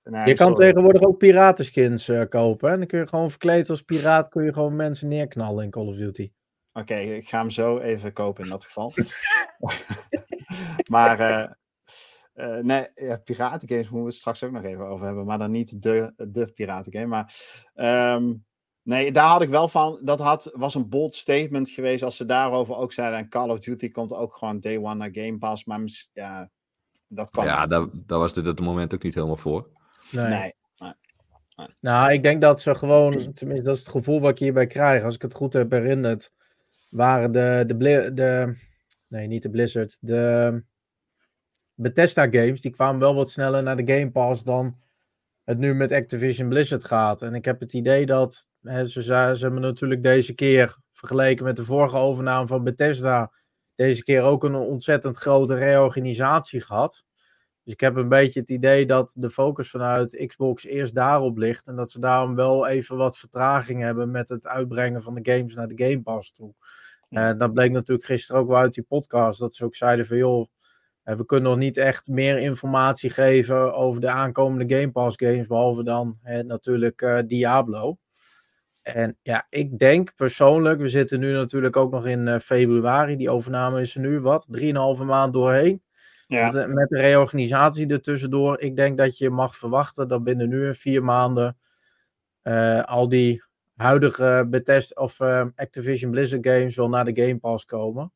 [0.03, 0.71] Nee, Je kan sorry.
[0.71, 2.71] tegenwoordig ook piratenskins eh, kopen.
[2.71, 5.87] En dan kun je gewoon verkleed als piraat, kun je gewoon mensen neerknallen in Call
[5.87, 6.31] of Duty.
[6.79, 8.93] Oké, ik ga hem zo even kopen in dat geval.
[10.93, 11.51] maar eh
[12.39, 15.25] eh, nee, ja, piratengames moeten we het straks ook nog even over hebben.
[15.25, 17.07] Maar dan niet de, de piratengame.
[17.07, 17.33] Maar
[17.73, 18.33] ehm,
[18.81, 19.99] nee, daar had ik wel van.
[20.03, 23.19] Dat had, was een bold statement geweest als ze daarover ook zeiden.
[23.19, 25.65] En Call of Duty komt ook gewoon day one naar Game Pass.
[25.65, 25.81] Maar
[26.13, 26.49] ja,
[27.07, 29.69] dat kan Ja, daar, daar was dit het moment ook niet helemaal voor.
[30.11, 30.29] Nee.
[30.29, 30.53] Nee.
[31.79, 35.03] Nou, ik denk dat ze gewoon, tenminste, dat is het gevoel wat ik hierbij krijg.
[35.03, 36.31] Als ik het goed heb herinnerd,
[36.89, 38.55] waren de, de, de
[39.07, 40.63] nee, niet de Blizzard, de
[41.73, 44.77] Bethesda games, die kwamen wel wat sneller naar de Game Pass dan
[45.43, 47.21] het nu met Activision Blizzard gaat.
[47.21, 51.45] En ik heb het idee dat, hè, ze, ze, ze hebben natuurlijk deze keer, vergeleken
[51.45, 53.31] met de vorige overname van Bethesda,
[53.75, 57.03] deze keer ook een ontzettend grote reorganisatie gehad.
[57.63, 61.67] Dus ik heb een beetje het idee dat de focus vanuit Xbox eerst daarop ligt.
[61.67, 65.55] En dat ze daarom wel even wat vertraging hebben met het uitbrengen van de games
[65.55, 66.53] naar de Game Pass toe.
[67.09, 69.39] Eh, dat bleek natuurlijk gisteren ook wel uit die podcast.
[69.39, 70.47] Dat ze ook zeiden van joh,
[71.03, 75.83] we kunnen nog niet echt meer informatie geven over de aankomende Game Pass games, behalve
[75.83, 77.97] dan natuurlijk Diablo.
[78.81, 83.81] En ja, ik denk persoonlijk, we zitten nu natuurlijk ook nog in februari, die overname
[83.81, 85.81] is er nu wat, 3,5 maand doorheen.
[86.29, 86.51] Ja.
[86.51, 90.75] Met, met, de reorganisatie ertussendoor, ik denk dat je mag verwachten dat binnen nu en
[90.75, 91.57] vier maanden
[92.85, 93.43] al die
[93.81, 98.11] huidige Bethesda of uh, Activision Blizzard games wel naar de Game Pass komen.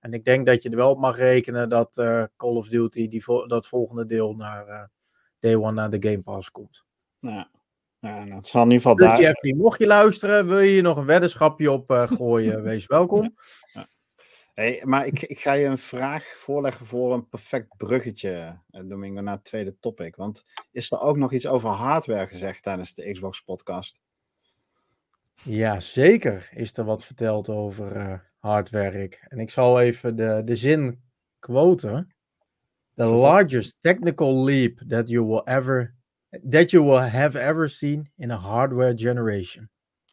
[0.00, 3.08] En ik denk dat je er wel op mag rekenen dat uh, Call of Duty,
[3.08, 4.90] die vo dat volgende deel naar
[5.38, 6.84] Day One naar de Game Pass komt.
[7.18, 7.50] Ja,
[7.98, 9.56] ja nou, het zal in ieder geval dus daar...
[9.56, 13.34] Mocht je luisteren, wil je hier nog een weddenschapje op gooien, wees welkom.
[13.72, 13.86] Ja.
[14.58, 19.34] Hey, maar ik, ik ga je een vraag voorleggen voor een perfect bruggetje, Domingo, naar
[19.34, 20.16] het tweede topic.
[20.16, 24.00] Want is er ook nog iets over hardware gezegd tijdens de Xbox podcast?
[25.42, 29.16] Ja, zeker is er wat verteld over uh, hardware.
[29.20, 31.02] En ik zal even de, de zin
[31.38, 32.14] quoten.
[32.94, 35.94] The largest technical leap that you will ever
[36.50, 39.70] that you will have ever seen in a hardware generation.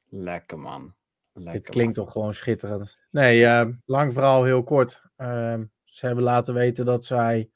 [0.10, 0.96] Lekker man.
[1.44, 3.00] Dit klinkt toch gewoon schitterend.
[3.12, 5.02] Nee, uh, lang verhaal heel kort.
[5.18, 7.50] Uh, ze hebben laten weten dat zij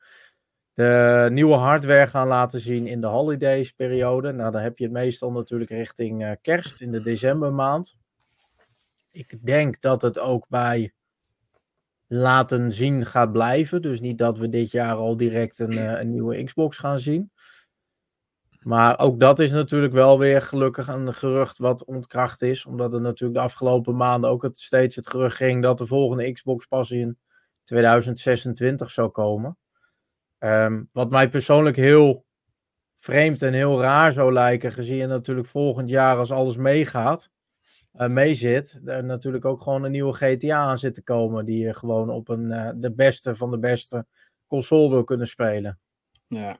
[0.74, 4.32] de nieuwe hardware gaan laten zien in de holidays periode.
[4.32, 7.98] Nou, dan heb je het meestal natuurlijk richting uh, kerst in de decembermaand.
[9.12, 10.94] Ik denk dat het ook bij
[12.08, 13.82] laten zien gaat blijven.
[13.82, 17.32] Dus niet dat we dit jaar al direct een, uh, een nieuwe Xbox gaan zien.
[18.60, 22.66] Maar ook dat is natuurlijk wel weer gelukkig een gerucht wat ontkracht is.
[22.66, 26.32] Omdat er natuurlijk de afgelopen maanden ook het, steeds het gerucht ging dat de volgende
[26.32, 27.18] Xbox pas in
[27.64, 29.58] 2026 zou komen.
[30.40, 32.26] Um, wat mij persoonlijk heel
[32.96, 37.30] vreemd en heel raar zou lijken, gezien natuurlijk volgend jaar als alles meegaat,
[37.94, 41.74] uh, meezit, er natuurlijk ook gewoon een nieuwe GTA aan zit te komen, die je
[41.74, 44.06] gewoon op een, uh, de beste van de beste
[44.48, 45.80] console wil kunnen spelen.
[46.28, 46.60] Ja,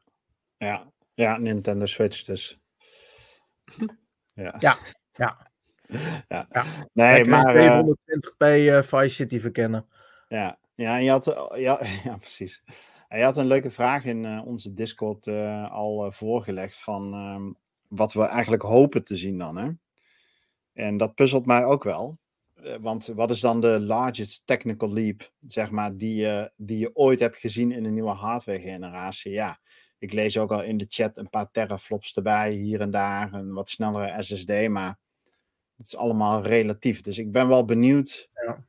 [0.58, 2.60] ja, ja Nintendo Switch dus.
[4.34, 4.78] Ja, ja.
[5.14, 5.52] ja.
[6.28, 6.48] ja.
[6.52, 6.66] ja.
[6.94, 7.84] Nee, maar...
[7.84, 9.86] 220p uh, eh, Vice City verkennen.
[10.28, 12.64] Ja, ja, en je had, ja, ja, precies.
[13.08, 18.14] Hij had een leuke vraag in uh, onze Discord uh, al voorgelegd van um, wat
[18.14, 19.58] we eigenlijk hopen te zien dan.
[19.58, 19.70] Hè?
[20.74, 22.20] En dat puzzelt mij ook wel.
[22.82, 27.20] want wat is dan de largest technical leap, zeg maar, die, je die je ooit
[27.20, 29.32] hebt gezien in een nieuwe hardware generatie?
[29.32, 29.60] Ja,
[30.00, 33.54] ik lees ook al in de chat een paar teraflops erbij, hier en daar, een
[33.54, 35.00] wat snellere SSD, maar
[35.76, 37.02] het is allemaal relatief.
[37.02, 38.66] Dus ik ben wel benieuwd ja.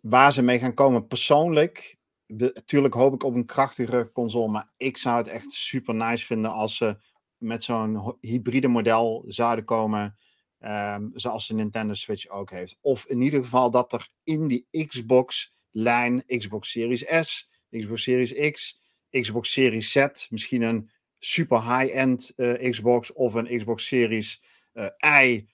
[0.00, 1.06] waar ze mee gaan komen.
[1.06, 6.26] Persoonlijk natuurlijk hoop ik op een krachtigere console, maar ik zou het echt super nice
[6.26, 6.96] vinden als ze
[7.36, 10.16] met zo'n hybride model zouden komen,
[10.60, 12.78] um, zoals de Nintendo Switch ook heeft.
[12.80, 18.79] Of in ieder geval dat er in die Xbox-lijn, Xbox Series S, Xbox Series X,
[19.10, 24.42] Xbox Series Z, misschien een super high-end uh, Xbox of een Xbox Series
[24.74, 24.86] uh,
[25.22, 25.48] I,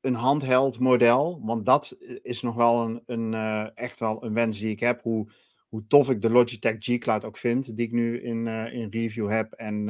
[0.00, 1.40] een handheld model.
[1.42, 5.02] Want dat is nog wel een, een uh, echt wel een wens die ik heb.
[5.02, 5.28] Hoe
[5.68, 9.30] hoe tof ik de Logitech G Cloud ook vind, die ik nu in, in review
[9.30, 9.52] heb.
[9.52, 9.88] En,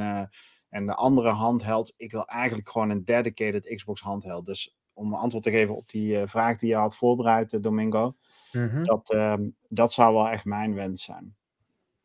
[0.69, 1.93] en de andere handheld.
[1.97, 4.45] Ik wil eigenlijk gewoon een dedicated Xbox handheld.
[4.45, 8.15] Dus om antwoord te geven op die vraag die je had voorbereid, Domingo.
[8.51, 8.85] Mm-hmm.
[8.85, 11.35] dat, ehm, dat zou wel echt mijn wens zijn.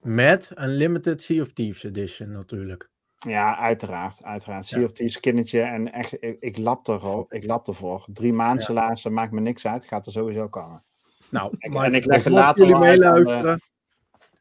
[0.04, 2.90] Met een limited Sea of Thieves edition natuurlijk.
[3.18, 4.24] Ja, uiteraard.
[4.24, 4.66] uiteraard.
[4.66, 4.84] Sea ja.
[4.84, 5.60] of Thieves kindertje.
[5.60, 8.06] En echt, ik, ik lap er, ik lap ervoor.
[8.12, 9.84] Drie maanden salaris, maakt me niks uit.
[9.84, 10.84] Gaat er sowieso komen.
[11.30, 13.60] Nou, en ik leg later jullie meeluisteren.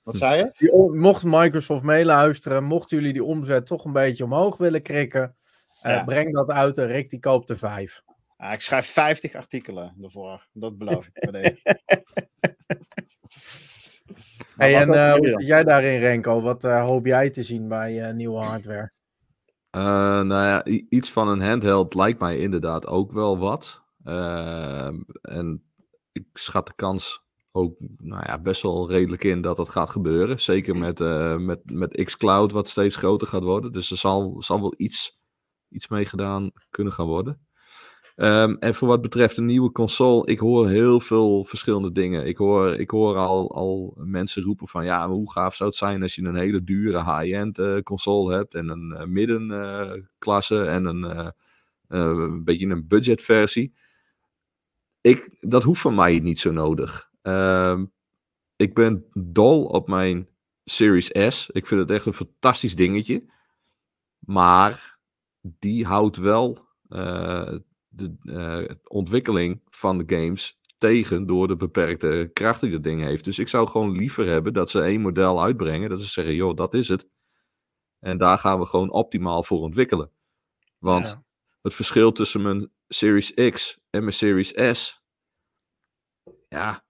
[0.03, 0.91] Wat zei je?
[0.93, 5.35] Mocht Microsoft meeluisteren, mochten jullie die omzet toch een beetje omhoog willen krikken,
[5.81, 6.03] eh, ja.
[6.03, 8.03] breng dat uit en Rick die koopt er vijf.
[8.37, 11.61] Ja, ik schrijf 50 artikelen ervoor, dat beloof ik.
[14.55, 16.41] hey, en uh, hoe zit jij daarin, Renko?
[16.41, 18.91] Wat uh, hoop jij te zien bij nieuwe hardware?
[19.71, 23.83] nou ja, iets van een handheld lijkt mij inderdaad ook wel wat.
[24.03, 25.63] Ehm, en
[26.11, 30.39] ik schat de kans ook nou ja, best wel redelijk in dat dat gaat gebeuren.
[30.39, 33.71] Zeker met, uh, met, met xCloud, wat steeds groter gaat worden.
[33.71, 35.19] Dus er zal, zal wel iets,
[35.69, 37.47] iets mee gedaan kunnen gaan worden.
[38.15, 42.25] Um, en voor wat betreft een nieuwe console, ik hoor heel veel verschillende dingen.
[42.25, 46.01] Ik hoor, ik hoor al, al mensen roepen van ja, hoe gaaf zou het zijn
[46.01, 51.33] als je een hele dure high-end uh, console hebt en een uh, middenklasse en een,
[51.87, 53.73] een beetje een budgetversie
[55.03, 57.09] ik, dat hoeft van mij niet zo nodig.
[57.21, 57.91] Um,
[58.55, 60.27] ik ben dol op mijn
[60.65, 61.49] Series S.
[61.51, 63.25] Ik vind het echt een fantastisch dingetje.
[64.19, 64.99] Maar
[65.41, 66.67] die houdt wel
[67.95, 73.23] de uh, ontwikkeling van de games tegen door de beperkte kracht die dat ding heeft.
[73.25, 75.89] Dus ik zou gewoon liever hebben dat ze één model uitbrengen.
[75.89, 77.09] Dat ze zeggen, joh, dat is het.
[77.99, 80.11] En daar gaan we gewoon optimaal voor ontwikkelen.
[80.77, 81.23] Want Ja.
[81.61, 85.01] het verschil tussen mijn Series X en mijn Series S.
[86.49, 86.83] Ja.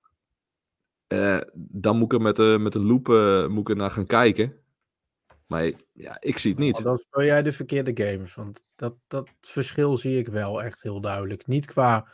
[1.07, 3.91] eh, dan moet ik er met de, met de loop eh, moet ik er naar
[3.91, 4.62] gaan kijken.
[5.47, 6.83] Maar ja, ik zie het niet.
[6.83, 8.35] Dan speel jij de verkeerde games.
[8.35, 11.47] Want dat, dat verschil zie ik wel echt heel duidelijk.
[11.47, 12.07] Niet qua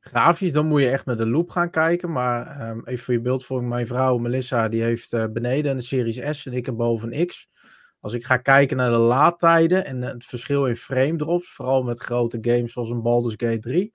[0.00, 2.12] grafisch, dan moet je echt met de loop gaan kijken.
[2.12, 3.72] Maar ehm, even voor je beeldvorming.
[3.72, 7.48] Mijn vrouw Melissa, die heeft eh, beneden een Series S en ik heb boven X.
[8.00, 11.54] Als ik ga kijken naar de laadtijden en het verschil in frame drops.
[11.54, 13.92] Vooral met grote games zoals een Baldur's Gate 3.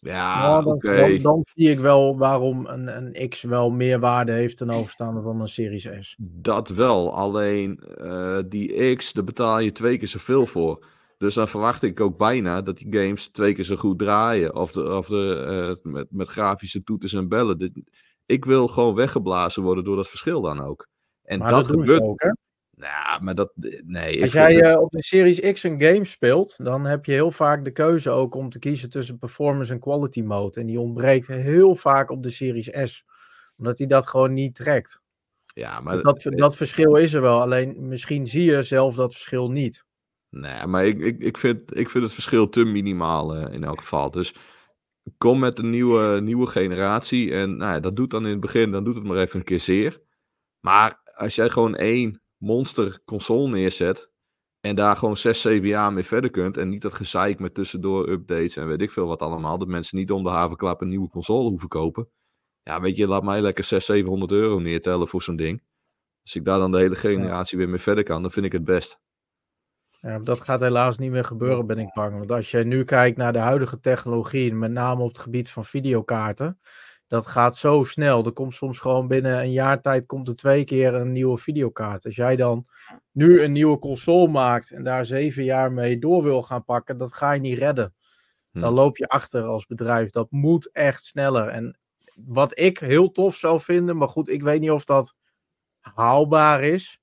[0.00, 0.96] Ja, nou, dan, oké.
[0.96, 5.22] dan, dan zie ik wel waarom een, een X wel meer waarde heeft ten overstaande
[5.22, 6.16] van een Series S.
[6.20, 7.14] Dat wel.
[7.14, 10.84] Alleen eh, die X, daar betaal je twee keer zoveel voor.
[11.18, 14.54] Dus dan verwacht ik ook bijna dat die games twee keer zo goed draaien.
[14.54, 15.44] Of, de, of de,
[15.84, 17.58] eh, met, met grafische toeters en bellen.
[17.58, 17.80] Dit-
[18.26, 20.86] ik wil gewoon weggeblazen worden door dat verschil dan ook.
[21.22, 22.00] En Maar dat, dat, gebeurt.
[22.02, 22.34] ook?
[22.80, 23.52] Nou, maar dat.
[23.84, 24.22] Nee.
[24.22, 27.64] Als jij eh, op de Series X een game speelt, dan heb je heel vaak
[27.64, 30.60] de keuze ook om te kiezen tussen performance en quality mode.
[30.60, 33.04] En die ontbreekt heel vaak op de Series S.
[33.56, 35.00] Omdat hij dat gewoon niet trekt.
[35.54, 37.40] ja, maar, Dus dat, dat verschil is er wel.
[37.40, 39.84] Alleen misschien zie je zelf dat verschil niet.
[40.30, 43.78] Nee, maar ik, ik, ik, vind, ik vind het verschil te minimaal eh, in elk
[43.78, 44.10] geval.
[44.10, 44.34] Dus
[45.18, 47.32] kom met een nieuwe, nieuwe generatie.
[47.32, 49.44] En nou ja, dat doet dan in het begin, dan doet het maar even een
[49.44, 50.00] keer zeer.
[50.60, 54.10] Maar als jij gewoon één monster console neerzet.
[54.60, 56.56] En daar gewoon 6, 7 jaar mee verder kunt.
[56.56, 59.58] En niet dat gezeik met tussendoor updates en weet ik veel wat allemaal.
[59.58, 62.08] Dat mensen niet om de havenklap een nieuwe console hoeven kopen.
[62.62, 65.62] Ja, weet je, laat mij lekker 600, 700 euro neertellen voor zo'n ding.
[66.22, 68.64] Als ik daar dan de hele generatie weer mee verder kan, dan vind ik het
[68.64, 69.00] best.
[70.00, 72.18] Ja, dat gaat helaas niet meer gebeuren, ben ik bang.
[72.18, 75.64] Want als je nu kijkt naar de huidige technologie, met name op het gebied van
[75.64, 76.60] videokaarten,
[77.10, 78.24] dat gaat zo snel.
[78.24, 82.04] Er komt soms gewoon binnen een jaar tijd komt er twee keer een nieuwe videokaart.
[82.04, 82.66] Als jij dan
[83.12, 87.14] nu een nieuwe console maakt en daar zeven jaar mee door wil gaan pakken, dat
[87.14, 87.94] ga je niet redden.
[88.50, 88.60] Hm.
[88.60, 90.10] Dan loop je achter als bedrijf.
[90.10, 91.48] Dat moet echt sneller.
[91.48, 91.78] En
[92.14, 95.14] wat ik heel tof zou vinden, maar goed, ik weet niet of dat
[95.80, 97.00] haalbaar is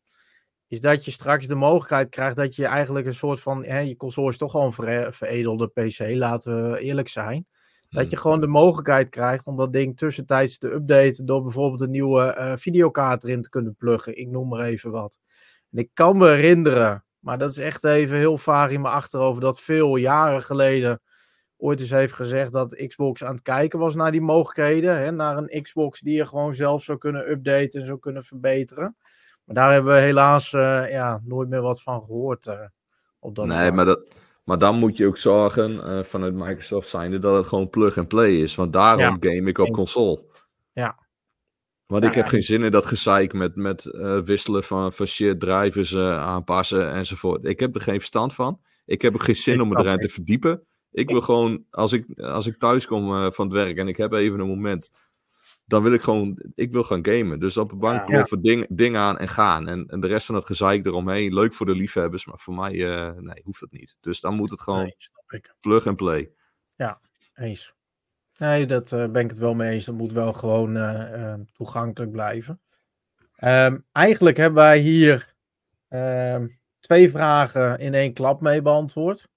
[0.67, 3.65] is dat je straks de mogelijkheid krijgt dat je eigenlijk een soort van.
[3.65, 7.47] Hè, je console is toch al een vere- veredelde PC, laten we eerlijk zijn.
[7.89, 8.09] Dat Hmm.
[8.09, 11.25] je gewoon de mogelijkheid krijgt om dat ding tussentijds te updaten.
[11.25, 14.17] door bijvoorbeeld een nieuwe eh, videokaart erin te kunnen pluggen.
[14.17, 15.19] Ik noem maar even wat.
[15.71, 19.41] En ik kan me herinneren, maar dat is echt even heel vaag in mijn achterhoofd.
[19.41, 21.01] dat veel jaren geleden
[21.57, 24.97] ooit eens heeft gezegd dat Xbox aan het kijken was naar die mogelijkheden.
[24.97, 28.95] Hè, naar een Xbox die je gewoon zelf zou kunnen updaten en zou kunnen verbeteren.
[29.43, 32.45] Maar daar hebben we helaas eh, ja, nooit meer wat van gehoord.
[32.47, 32.59] eh,
[33.19, 33.73] op dat Nee, vlak.
[33.73, 34.07] maar, dat,
[34.47, 38.07] maar dan moet je ook zorgen eh, vanuit Microsoft zijnde dat het gewoon plug and
[38.07, 38.55] play is.
[38.55, 39.17] Want daarom Ja.
[39.19, 40.23] game ik op console.
[40.73, 41.05] Ja.
[41.85, 42.29] Want Ja, ik heb ja.
[42.29, 46.91] geen zin in dat gezeik met, met eh, wisselen van, van shit, drivers eh, aanpassen
[46.91, 47.45] enzovoort.
[47.45, 48.59] Ik heb er geen verstand van.
[48.85, 50.63] Ik heb ook geen zin Ik om me erin te verdiepen.
[50.91, 54.11] Ik wil gewoon, als ik, als ik thuis kom van het werk en ik heb
[54.13, 54.89] even een moment,
[55.67, 57.39] dan wil ik gewoon, ik wil gaan gamen.
[57.39, 58.05] Dus op de bank Ja.
[58.05, 59.67] ploffen, ding, ding aan en gaan.
[59.67, 62.85] En, en de rest van het gezeik eromheen, leuk voor de liefhebbers, maar voor mij,
[62.85, 63.95] eh, nee, hoeft dat niet.
[63.99, 64.93] Dus dan moet het gewoon
[65.27, 66.31] Nee, plug and play.
[67.37, 67.73] Eens.
[68.37, 69.85] Nee, dat eh, ben ik het wel mee eens.
[69.85, 72.61] Dat moet wel gewoon eh, eh, toegankelijk blijven.
[73.35, 75.35] Ehm, eigenlijk hebben wij hier
[75.87, 76.47] ehm,
[76.79, 79.29] twee vragen in één klap mee beantwoord.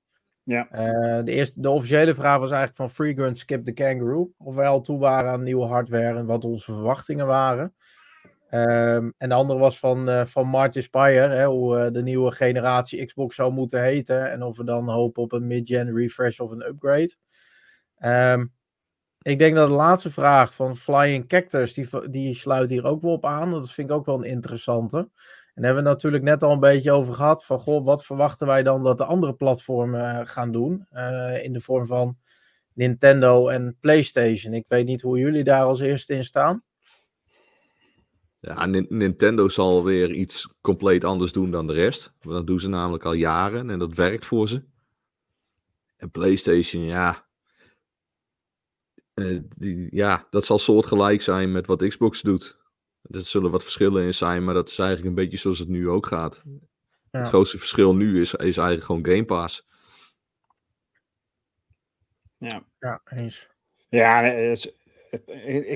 [0.42, 0.68] Ja.
[0.70, 4.32] Eh, de, eerste, de officiële vraag was eigenlijk van Freegun Skip the Kangaroo.
[4.38, 7.74] Of wij al toe waren aan nieuwe hardware en wat onze verwachtingen waren.
[8.50, 12.30] Ehm, en de andere was van, eh, van Martin Spire, hè, hoe eh, de nieuwe
[12.30, 14.30] generatie Xbox zou moeten heten.
[14.30, 17.14] En of we dan hopen op een mid-gen refresh of een upgrade.
[17.96, 18.46] Ehm,
[19.22, 23.12] ik denk dat de laatste vraag van Flying Cactus, die, die sluit hier ook wel
[23.12, 23.50] op aan.
[23.50, 25.08] Dat vind ik ook wel een interessante.
[25.60, 27.44] En daar hebben we natuurlijk net al een beetje over gehad.
[27.44, 30.86] Van goh, wat verwachten wij dan dat de andere platformen eh, gaan doen?
[30.90, 32.18] eh, in de vorm van
[32.72, 34.54] Nintendo en PlayStation.
[34.54, 36.62] Ik weet niet hoe jullie daar als eerste in staan.
[38.38, 42.12] Ja, Nin- Nintendo zal weer iets compleet anders doen dan de rest.
[42.20, 44.62] Dat doen ze namelijk al jaren en dat werkt voor ze.
[45.96, 47.26] En PlayStation, ja.
[49.14, 52.59] Eh, die, ja, dat zal soortgelijk zijn met wat Xbox doet.
[53.10, 55.88] Er zullen wat verschillen in zijn, maar dat is eigenlijk een beetje zoals het nu
[55.88, 56.42] ook gaat.
[57.10, 57.18] Ja.
[57.18, 59.68] Het grootste verschil nu is, is eigenlijk gewoon Game Pass.
[62.36, 62.64] Ja.
[62.78, 63.48] Ja, eens.
[63.88, 64.74] Ja, het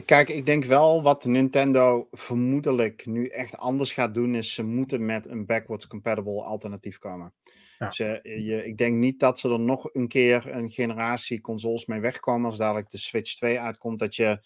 [0.04, 5.06] Kijk, ik denk wel wat Nintendo vermoedelijk nu echt anders gaat doen, is ze moeten
[5.06, 7.32] met een backwards compatible alternatief komen.
[7.78, 7.90] Ja.
[7.90, 12.00] Ze, je, ik denk niet dat ze er nog een keer een generatie consoles mee
[12.00, 14.40] wegkomen als dadelijk de Switch 2 uitkomt, dat je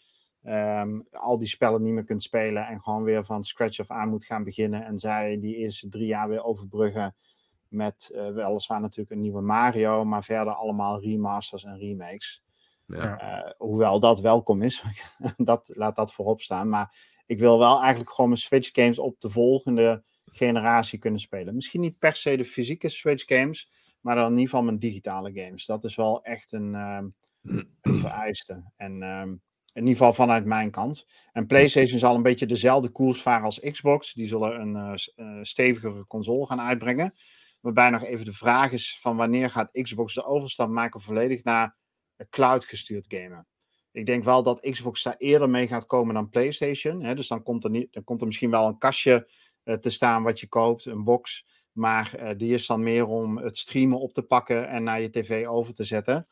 [0.44, 4.08] um, al die spellen niet meer kunt spelen en gewoon weer van scratch af aan
[4.08, 7.16] moet gaan beginnen en zij die eerste drie jaar weer overbruggen
[7.68, 12.42] met uh, weliswaar natuurlijk een nieuwe Mario, maar verder allemaal remasters en remakes.
[12.86, 13.44] Ja.
[13.44, 14.84] Uh, hoewel dat welkom is,
[15.36, 16.68] dat, laat dat voorop staan.
[16.68, 21.54] Maar ik wil wel eigenlijk gewoon mijn Switch games op de volgende generatie kunnen spelen.
[21.54, 23.70] Misschien niet per se de fysieke Switch games,
[24.00, 25.66] maar dan in ieder geval mijn digitale games.
[25.66, 27.14] Dat is wel echt een, um,
[27.82, 28.72] een vereiste.
[28.76, 29.42] En um,
[29.72, 31.06] in ieder geval vanuit mijn kant.
[31.32, 34.12] En PlayStation zal een beetje dezelfde koers varen als Xbox.
[34.12, 34.74] Die zullen een
[35.16, 37.12] uh, uh, stevigere console gaan uitbrengen.
[37.60, 41.76] Waarbij nog even de vraag is van wanneer gaat Xbox de overstap maken volledig naar
[42.30, 43.46] cloud gestuurd gamen.
[43.92, 47.02] Ik denk wel dat Xbox daar eerder mee gaat komen dan PlayStation.
[47.02, 47.14] Hè?
[47.14, 49.30] Dus dan komt, er niet, dan komt er misschien wel een kastje
[49.64, 51.46] uh, te staan wat je koopt, een box.
[51.72, 55.46] Maar die is dan meer om het streamen op te pakken en naar je tv
[55.46, 56.26] over te zetten.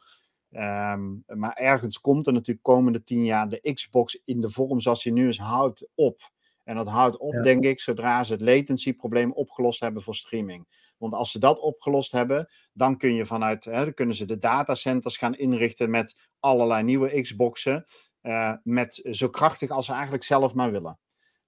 [0.59, 5.03] Um, maar ergens komt er natuurlijk komende tien jaar de Xbox in de vorm zoals
[5.03, 6.31] die nu is, houdt op.
[6.65, 7.43] En dat houdt op, ja.
[7.43, 10.67] denk ik, zodra ze het latency-probleem opgelost hebben voor streaming.
[10.99, 14.39] Want als ze dat opgelost hebben, dan kun je vanuit, hè, dan kunnen ze de
[14.39, 17.85] datacenters gaan inrichten met allerlei nieuwe Xboxen.
[18.23, 20.99] Uh, met zo krachtig als ze eigenlijk zelf maar willen.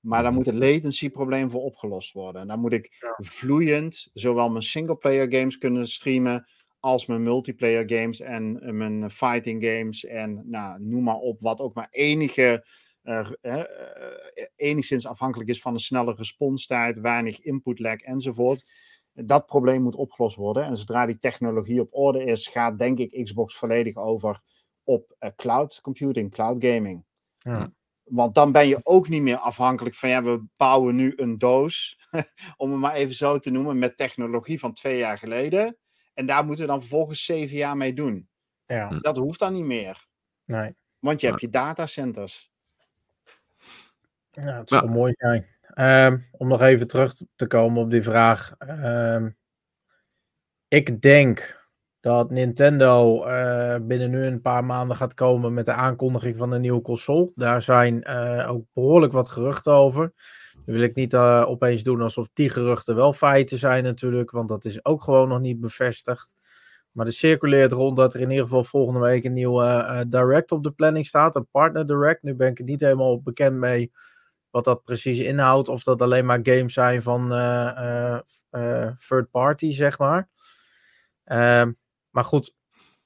[0.00, 2.42] Maar daar moet het latency-probleem voor opgelost worden.
[2.42, 6.48] En dan moet ik vloeiend zowel mijn single-player games kunnen streamen.
[6.80, 10.04] Als mijn multiplayer games en mijn fighting games.
[10.04, 12.64] En nou, noem maar op, wat ook maar enige
[13.08, 13.62] uh, uh,
[14.56, 18.70] enigszins afhankelijk is van een snelle responstijd, weinig input lag enzovoort.
[19.12, 20.64] Dat probleem moet opgelost worden.
[20.64, 24.40] En zodra die technologie op orde is, gaat denk ik Xbox volledig over
[24.84, 27.04] op uh, cloud computing, cloud gaming.
[27.34, 27.72] Ja.
[28.04, 31.98] Want dan ben je ook niet meer afhankelijk van ja, we bouwen nu een doos,
[32.56, 35.78] om het maar even zo te noemen, met technologie van twee jaar geleden.
[36.18, 38.28] En daar moeten we dan vervolgens zeven jaar mee doen.
[38.66, 38.88] Ja.
[38.88, 40.06] Dat hoeft dan niet meer.
[40.44, 40.76] Nee.
[40.98, 42.50] Want je hebt je datacenters.
[44.30, 44.92] Ja, het zou ja.
[44.92, 45.46] mooi zijn.
[46.12, 48.54] Um, om nog even terug te komen op die vraag.
[48.58, 49.36] Um,
[50.68, 51.66] ik denk
[52.00, 56.60] dat Nintendo uh, binnen nu een paar maanden gaat komen met de aankondiging van een
[56.60, 57.32] nieuwe console.
[57.34, 60.12] Daar zijn uh, ook behoorlijk wat geruchten over.
[60.68, 64.48] Nu wil ik niet uh, opeens doen alsof die geruchten wel feiten zijn natuurlijk, want
[64.48, 66.34] dat is ook gewoon nog niet bevestigd.
[66.92, 70.62] Maar er circuleert rond dat er in ieder geval volgende week een nieuwe direct op
[70.62, 72.22] de planning staat, een partner direct.
[72.22, 73.92] Nu ben ik niet helemaal bekend mee
[74.50, 75.68] wat dat precies inhoudt.
[75.68, 77.28] Of dat alleen maar games zijn van
[79.08, 80.28] third party, zeg maar.
[81.24, 81.72] Ehm,
[82.10, 82.54] maar goed,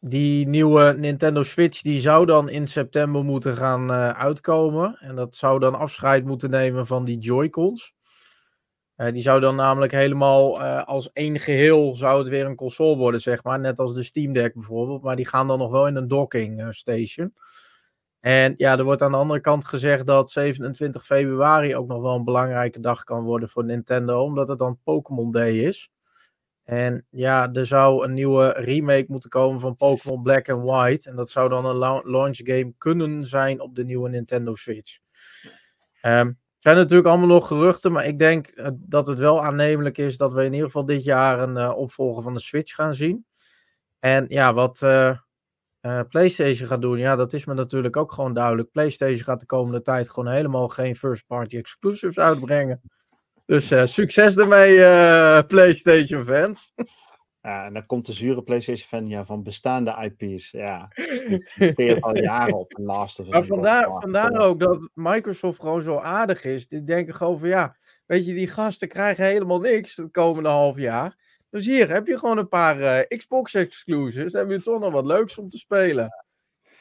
[0.05, 4.97] die nieuwe Nintendo Switch die zou dan in september moeten gaan uitkomen.
[5.01, 7.95] En dat zou dan afscheid moeten nemen van die Joy-Cons.
[8.97, 13.45] die zou dan namelijk helemaal als één geheel zou het weer een console worden, zeg
[13.45, 13.61] maar.
[13.61, 15.03] Net als de Steam Deck bijvoorbeeld.
[15.03, 17.35] Maar die gaan dan nog wel in een docking station.
[18.21, 22.15] En ja, er wordt aan de andere kant gezegd dat 27 februari ook nog wel
[22.15, 25.91] een belangrijke dag kan worden voor Nintendo, omdat het dan Pokémon Day is.
[26.65, 31.11] En ja, er zou een nieuwe remake moeten komen van Pokémon Black and White.
[31.11, 34.99] En dat zou dan een launch game kunnen zijn op de nieuwe Nintendo Switch.
[36.03, 40.17] Um, zijn natuurlijk allemaal nog geruchten, maar ik denk eh, dat het wel aannemelijk is
[40.17, 43.27] dat we in ieder geval dit jaar een uh, opvolger van de Switch gaan zien.
[43.99, 45.19] En ja, wat, uh,
[46.09, 48.71] PlayStation gaat doen, ja, dat is me natuurlijk ook gewoon duidelijk.
[48.71, 52.81] PlayStation gaat de komende tijd gewoon helemaal geen first-party exclusives uitbrengen.
[53.53, 56.73] Dus uh, succes ermee, uh, PlayStation fans.
[57.41, 60.51] Ja, en dan komt de zure PlayStation fan ja, van bestaande IP's.
[60.51, 60.89] Ja,
[61.71, 63.33] speelt al jaren op een Last of Us.
[63.33, 66.69] Maar vandaar, vandaar ook dat Microsoft gewoon zo aardig is.
[66.69, 67.77] Die denken gewoon van ja,
[68.07, 71.17] weet je, die gasten krijgen helemaal niks het komende half jaar.
[71.51, 74.33] Dus hier heb je gewoon een paar uh, Xbox exclusives.
[74.33, 76.25] Dan heb je toch nog wat leuks om te spelen.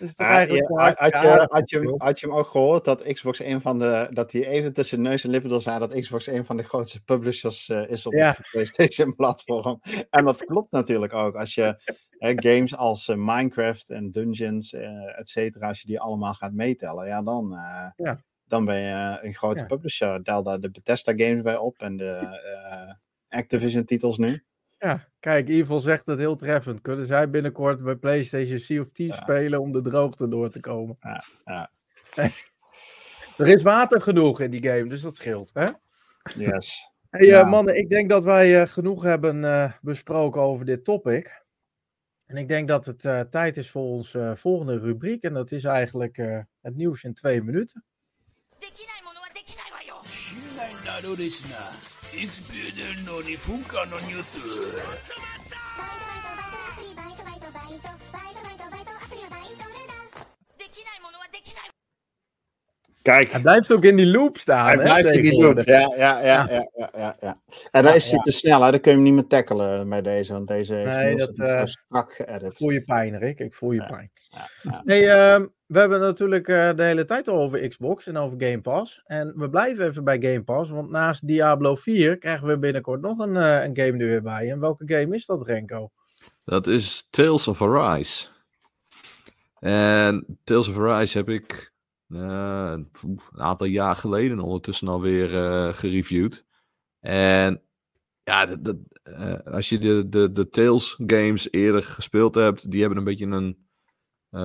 [0.02, 3.62] Dus ah, ja, had, je, had, je, had je hem ook gehoord dat Xbox een
[3.62, 4.08] van de.
[4.12, 7.04] dat hij even tussen neus en lippen door zei dat Xbox een van de grootste
[7.04, 8.34] publishers uh, is op ja.
[8.38, 9.82] het PlayStation-platform.
[10.10, 11.36] En dat klopt natuurlijk ook.
[11.36, 11.76] Als je
[12.20, 17.08] games als uh, Minecraft en Dungeons, uh, et cetera, als je die allemaal gaat meetellen,
[17.08, 17.56] ja, dan,
[17.95, 18.24] ja.
[18.45, 20.24] dan ben je een grote publisher.
[20.24, 22.38] Tel daar de Bethesda games bij op en de
[23.30, 24.43] Activision-titels nu.
[24.82, 26.82] Ja, kijk, Evil zegt het heel treffend.
[26.82, 29.21] Kunnen zij binnenkort bij PlayStation Sea of Thieves ja.
[29.21, 30.97] spelen om de droogte door te komen?
[30.99, 31.71] Ja, ja.
[33.38, 35.51] er is water genoeg in die game, dus dat scheelt.
[35.53, 35.69] Hè?
[36.36, 36.89] Yes.
[37.11, 37.41] Hey, ja.
[37.41, 41.43] uh, mannen, ik denk dat wij uh, genoeg hebben uh, besproken over dit topic.
[42.25, 45.23] En ik denk dat het uh, tijd is voor onze uh, volgende rubriek.
[45.23, 47.84] En dat is eigenlijk uh, het nieuws in twee minuten.
[52.14, 55.12] It's better than Noni Funkan on YouTube.
[63.02, 63.32] Kijk.
[63.32, 64.66] Hij blijft ook in die loop staan.
[64.66, 65.60] Hij hè, blijft in die loop.
[65.60, 67.41] Ja, ja, ja, ja, ja, ja, ja.
[67.72, 68.72] En dan is hij te snel, hè?
[68.72, 71.66] dan kun je hem niet meer tackelen met deze, want deze heeft Nee, dat, eh,
[71.66, 72.58] strak Ik geëdit.
[72.58, 73.39] voel je pijn, Rick.
[73.39, 73.86] Ik voel je Ja.
[73.86, 74.12] pijn.
[74.30, 74.82] Ja, ja.
[74.86, 78.62] Hey, ehm, we hebben natuurlijk eh, de hele tijd al over Xbox en over Game
[78.62, 79.02] Pass.
[79.06, 83.20] En we blijven even bij Game Pass, want naast Diablo 4 krijgen we binnenkort nog
[83.20, 84.52] een, eh, een game er weer bij.
[84.52, 85.89] En welke game is dat, Renko?
[86.45, 88.28] Dat is Tales of Arise.
[89.60, 91.70] En Tales of Arise heb ik
[92.14, 96.45] eh, een aantal jaar geleden ondertussen alweer eh gereviewd.
[96.99, 97.62] En
[98.24, 102.97] ja, dat, eh, als je de, de, de Tales games eerder gespeeld hebt, die hebben
[102.97, 103.70] een beetje een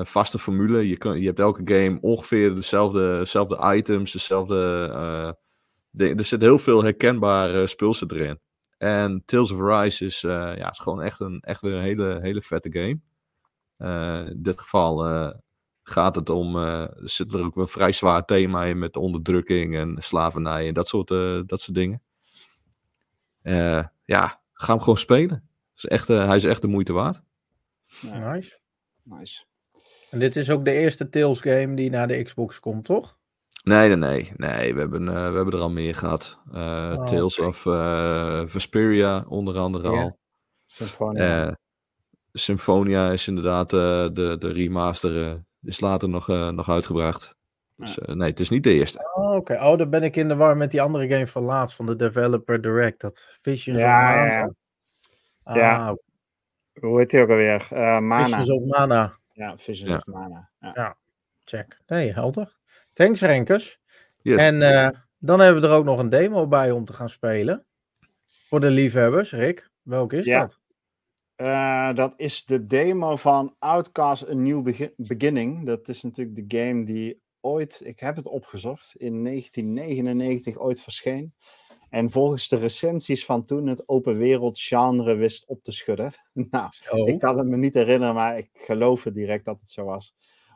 [0.06, 0.88] vaste formule.
[0.88, 4.56] Je, kan, je hebt elke game ongeveer dezelfde, dezelfde items, dezelfde...
[5.90, 8.40] de- er zit heel veel herkenbare spul zit erin.
[8.78, 12.72] En Tales of Arise is, ja, is gewoon echt, een, echt een hele, hele vette
[12.72, 13.00] game.
[14.30, 15.04] In dit geval
[15.88, 16.56] gaat het om.
[16.56, 20.74] eh, er zit er ook een vrij zwaar thema in met onderdrukking en slavernij en
[20.74, 22.02] dat soort, eh, dat soort dingen.
[23.42, 25.48] Eh, ja, ga hem gewoon spelen.
[25.76, 27.22] Is echt, eh, hij is echt de moeite waard.
[28.00, 28.58] Ja, Nice.
[29.02, 29.44] nice.
[30.10, 33.18] En dit is ook de eerste Tales game die naar de Xbox komt, toch?
[33.64, 34.32] Nee, nee, nee.
[34.36, 36.38] nee we, hebben, eh, we hebben er al meer gehad.
[36.52, 40.02] Eh, Oh, Tales of eh, Vesperia, onder andere Ja.
[40.02, 40.18] al.
[40.66, 41.46] Symphonia.
[41.46, 41.52] Eh,
[42.32, 43.78] Symphonia is inderdaad eh,
[44.12, 45.44] de, de remaster.
[45.66, 47.34] Is later nog, eh, nog uitgebracht.
[47.76, 49.10] Dus eh, nee, het is niet de eerste.
[49.14, 51.76] Oh, Oké, oh, dan ben ik in de war met die andere game van laatst
[51.76, 53.00] van de Developer Direct.
[53.00, 54.32] Dat Visions Ja, of ja, Mana.
[54.34, 54.50] ja.
[55.42, 55.96] Ah, Ja.
[56.80, 57.66] Hoe heet die ook alweer?
[57.70, 58.24] Eh Mana.
[58.24, 59.16] Visions of Mana.
[59.32, 59.96] Ja, Visions Ja.
[59.96, 60.50] of Mana.
[60.60, 60.96] Ja.
[61.44, 61.78] Check.
[61.86, 62.56] Nee, helder.
[62.92, 63.78] Thanks, Renkers.
[64.22, 64.38] Yes.
[64.38, 67.64] En eh, dan hebben we er ook nog een demo bij om te gaan spelen.
[68.48, 69.70] Voor de liefhebbers, Rick.
[69.82, 70.40] Welke is Ja.
[70.40, 70.58] dat?
[71.36, 75.66] Eh, dat is de demo van Outcast A New Begi- Beginning.
[75.66, 81.34] Dat is natuurlijk de game die ooit, ik heb het opgezocht, in 1999 ooit verscheen.
[81.90, 86.12] En volgens de recensies van toen het open wereld genre wist op te schudden.
[86.50, 89.70] nou, Oh, ik kan het me niet herinneren, maar ik geloof het direct dat het
[89.70, 90.14] zo was.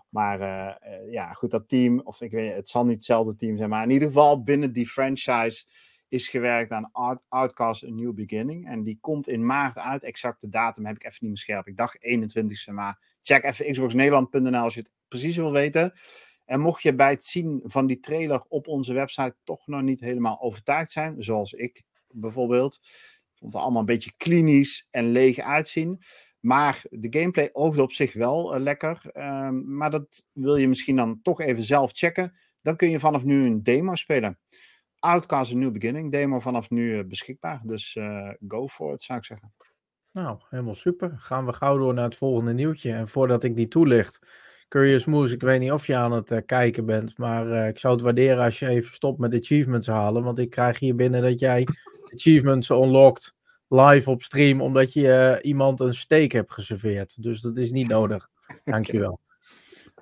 [0.08, 3.36] Maar eh, eh, ja, goed, dat team, of ik weet niet, het zal niet hetzelfde
[3.36, 5.64] team zijn, maar in ieder geval binnen die franchise
[6.10, 8.68] is gewerkt aan Out- Outcast A New Beginning.
[8.68, 10.02] En die komt in maart uit.
[10.02, 11.66] Exact de datum heb ik even niet meer scherp.
[11.66, 15.92] Ik dacht 21ste, maar check even xboxnederland.nl als je het precies wil weten.
[16.44, 20.00] En mocht je bij het zien van die trailer op onze website toch nog niet
[20.00, 22.80] helemaal overtuigd zijn, zoals ik bijvoorbeeld.
[23.34, 26.02] Vond het allemaal een beetje klinisch en leeg uitzien.
[26.40, 29.10] Maar de gameplay oogde op zich wel eh, lekker.
[29.12, 32.38] Ehm, maar dat wil je misschien dan toch even zelf checken.
[32.62, 34.38] Dan kun je vanaf nu een demo spelen.
[35.00, 37.60] Outcast A New Beginning demo vanaf nu eh, beschikbaar.
[37.64, 39.52] Dus eh, go for it, zou ik zeggen.
[40.12, 41.14] nou, helemaal super.
[41.16, 42.92] Gaan we gauw door naar het volgende nieuwtje.
[42.92, 44.18] En voordat ik die toelicht,
[44.68, 47.94] Curious Moose, ik weet niet of je aan het eh, kijken bent, maar ik zou
[47.94, 50.22] het waarderen als je even stopt met achievements halen.
[50.22, 51.66] Want ik krijg hier binnen dat jij
[52.14, 53.34] achievements unlocked
[53.68, 57.22] live op stream, omdat je iemand een steak hebt geserveerd.
[57.22, 58.28] Dus dat is niet nodig.
[58.64, 59.20] Dankjewel.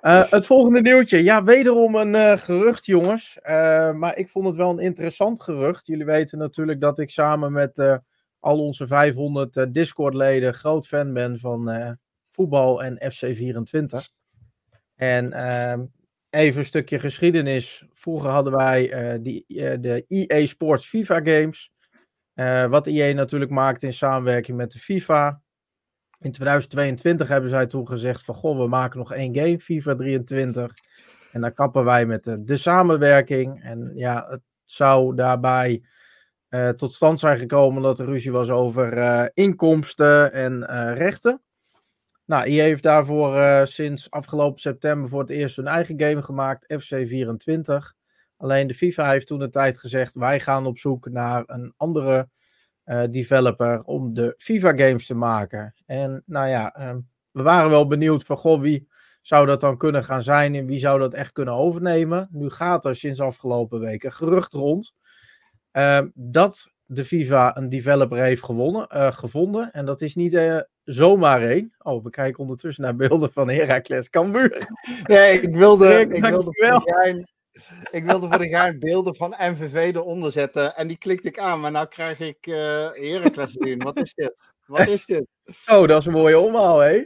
[0.01, 1.23] Eh, het volgende nieuwtje.
[1.23, 3.39] Ja, wederom een eh, gerucht, jongens.
[3.41, 5.87] Eh, maar ik vond het wel een interessant gerucht.
[5.87, 7.99] Jullie weten natuurlijk dat ik samen met
[8.39, 11.97] al onze 500 eh, Discord-leden groot fan ben van
[12.29, 14.13] voetbal en FC24.
[14.95, 15.85] En ehm,
[16.29, 17.85] even een stukje geschiedenis.
[17.93, 18.91] Vroeger hadden wij
[19.21, 19.43] die,
[19.79, 21.71] de EA Sports FIFA games.
[22.69, 25.41] Wat EA natuurlijk maakte in samenwerking met de FIFA.
[26.19, 30.73] In 2022 hebben zij toen gezegd van goh, we maken nog één game, FIFA 23.
[31.31, 33.61] En dan kappen wij met de, de samenwerking.
[33.63, 35.81] En ja, het zou daarbij
[36.49, 41.41] eh, tot stand zijn gekomen omdat er ruzie was over eh, inkomsten en eh, rechten.
[42.29, 46.73] Nou, EA heeft daarvoor eh, sinds afgelopen september voor het eerst hun eigen game gemaakt,
[46.73, 47.97] FC24.
[48.37, 52.17] Alleen de FIFA heeft toen de tijd gezegd, wij gaan op zoek naar een andere
[52.17, 52.23] eh,
[53.09, 55.73] developer om de FIFA games te maken.
[55.85, 56.95] En nou ja, eh,
[57.31, 58.87] we waren wel benieuwd van, goh, wie
[59.21, 62.29] zou dat dan kunnen gaan zijn en wie zou dat echt kunnen overnemen?
[62.31, 64.93] Nu gaat er sinds afgelopen weken gerucht rond
[65.71, 69.71] eh, dat de FIFA een developer heeft gewonnen, eh, gevonden.
[69.71, 71.75] En dat is niet eh, zomaar één.
[71.77, 74.67] Oh, we kijken ondertussen naar beelden van Heracles Cambuur.
[75.03, 76.51] Nee, ik wilde, Rick, ik wilde,
[77.91, 80.75] ik wilde voor de gein beelden van MVV eronder zetten.
[80.75, 82.53] En die klikte ik aan, maar nou krijg ik eh
[82.93, 83.77] Heracles zien.
[83.77, 84.53] Wat is dit?
[84.65, 85.25] Wat is dit?
[85.71, 87.05] Oh, dat is een mooie omhaal, hè?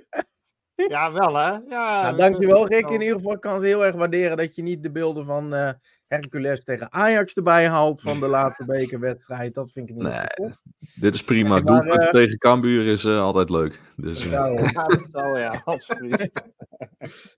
[0.75, 1.49] Ja, wel hè?
[1.49, 2.89] Ja, Nou, dankjewel, Rick.
[2.89, 5.71] In ieder geval kan het heel erg waarderen dat je niet de beelden van eh,
[6.07, 9.53] Hercules tegen Ajax erbij haalt van de laatste bekerwedstrijd.
[9.53, 10.57] Dat vind ik niet Nee, tof.
[10.95, 11.53] Dit is prima.
[11.53, 13.79] Nee, maar, Doelpunten eh, tegen Cambuur is altijd leuk.
[13.95, 14.23] Dus.
[14.23, 16.29] Ja, dat zal ja, alsjeblieft.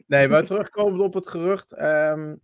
[0.07, 1.71] Nee, maar terugkomend op het gerucht.
[1.71, 2.35] ehm,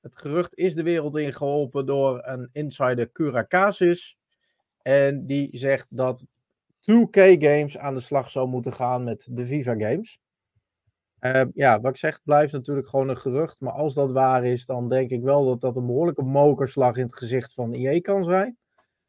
[0.00, 4.18] het gerucht is de wereld ingeholpen door een insider Cura Casis.
[4.82, 6.24] En die zegt dat
[6.80, 10.18] 2K Games aan de slag zou moeten gaan met de FIFA Games.
[11.18, 13.60] Ehm, ja, wat ik zeg, blijft natuurlijk gewoon een gerucht.
[13.60, 17.02] Maar als dat waar is, dan denk ik wel dat dat een behoorlijke mokerslag in
[17.04, 18.56] het gezicht van EA kan zijn.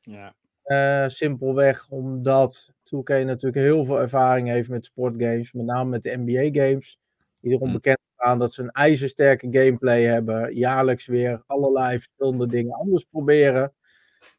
[0.01, 0.35] Ja.
[0.63, 6.17] Eh, simpelweg omdat 2K natuurlijk heel veel ervaring heeft met sportgames, met name met de
[6.17, 6.99] NBA games.
[7.41, 7.73] Die erom Hm.
[7.73, 10.55] bekend staan dat ze een ijzersterke gameplay hebben.
[10.55, 13.73] Jaarlijks weer allerlei verschillende dingen anders proberen.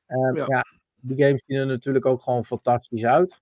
[0.07, 0.45] Eh, Ja.
[0.49, 0.65] ja.
[1.01, 3.41] die games zien er natuurlijk ook gewoon fantastisch uit.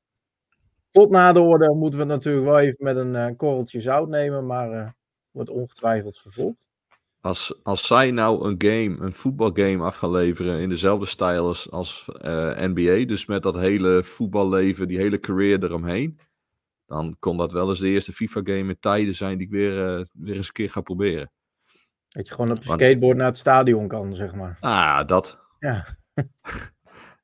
[0.91, 4.09] Tot na de orde moeten we het natuurlijk wel even met een eh, korreltje zout
[4.09, 4.89] nemen, maar eh,
[5.31, 6.69] wordt ongetwijfeld vervolgd.
[7.21, 11.71] Als, als zij nou een game, een voetbalgame af gaan leveren in dezelfde stijl als,
[11.71, 16.19] als eh, NBA, dus met dat hele voetballeven, die hele career eromheen,
[16.91, 20.05] dan kon dat wel eens de eerste FIFA-game in tijden zijn die ik weer, eh,
[20.13, 21.33] weer eens een keer ga proberen.
[22.09, 24.57] Dat je gewoon op Want- skateboard naar het stadion kan, zeg maar.
[24.61, 25.39] Ah, dat.
[25.59, 25.87] Ja.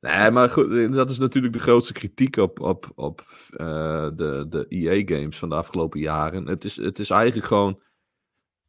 [0.01, 4.47] Nee, maar goed, eh, dat is natuurlijk de grootste kritiek op, op, op eh, de,
[4.49, 6.47] de EA-games van de afgelopen jaren.
[6.47, 7.83] Het is, het is eigenlijk gewoon,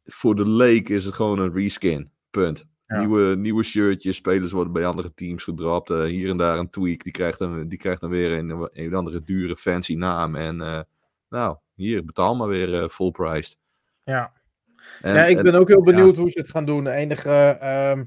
[0.04, 2.12] voor de leek is het gewoon een reskin.
[2.30, 2.66] Punt.
[2.88, 2.98] Ja.
[2.98, 5.90] Nieuwe, nieuwe shirtjes, spelers worden bij andere teams gedropt.
[5.90, 8.94] eh, hier en daar een tweak, die krijgt dan, die krijgt dan weer een, een
[8.94, 10.34] andere dure fancy naam.
[10.36, 10.80] En eh,
[11.28, 13.56] nou, hier, betaal maar weer eh, full priced.
[14.04, 14.32] Ja.
[15.02, 16.84] En, ja, ik en- ben ook heel benieuwd hoe ze het gaan doen.
[16.84, 17.30] De enige
[17.60, 18.04] ehm,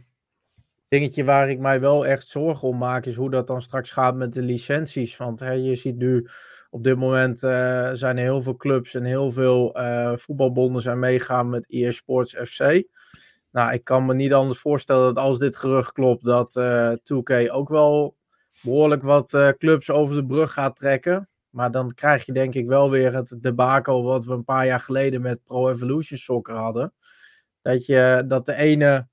[0.88, 4.16] dingetje waar ik mij wel echt zorgen om maak, is hoe dat dan straks gaat
[4.16, 5.18] met de licenties.
[5.18, 6.28] Want hè, je ziet nu
[6.70, 9.78] op dit moment zijn er heel veel clubs en heel veel
[10.16, 12.84] voetbalbonden zijn meegaan met EA Sports FC.
[13.52, 17.52] Nou, ik kan me niet anders voorstellen dat als dit gerucht klopt, dat eh 2K
[17.52, 18.16] ook wel
[18.62, 21.30] behoorlijk wat eh, clubs over de brug gaat trekken.
[21.50, 24.80] Maar dan krijg je denk ik wel weer het debakel wat we een paar jaar
[24.80, 26.94] geleden met Pro Evolution Soccer hadden.
[27.62, 29.08] Dat, je, dat de ene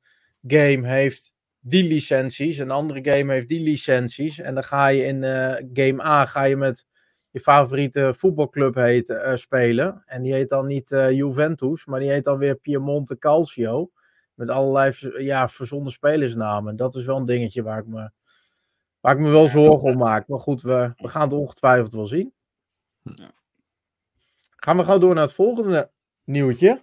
[0.46, 4.38] game heeft die licenties en de andere game heeft die licenties.
[4.38, 6.86] En dan ga je in eh, game A ga je met
[7.30, 10.02] je favoriete voetbalclub heet, spelen.
[10.06, 13.90] En die heet dan niet Juventus, maar die heet dan weer Piemonte Calcio.
[14.38, 14.92] Met allerlei
[15.24, 16.76] ja, verzonnen spelersnamen.
[16.76, 18.10] Dat is wel een dingetje waar ik me,
[19.00, 20.28] waar ik me wel zorgen om maak.
[20.28, 22.32] Maar goed, we, we gaan het ongetwijfeld wel zien.
[23.02, 23.30] Ja.
[24.56, 25.90] Gaan we gauw door naar het volgende
[26.24, 26.82] nieuwtje.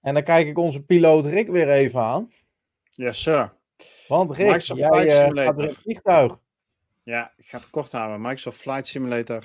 [0.00, 2.32] En dan kijk ik onze piloot Rick weer even aan.
[2.90, 3.52] Yes, sir.
[4.08, 5.54] Want Rick, Microsoft jij Flight eh, Simulator.
[5.54, 6.38] gaat in het vliegtuig.
[7.02, 8.20] Ja, ik ga het kort houden.
[8.20, 9.44] Microsoft Flight Simulator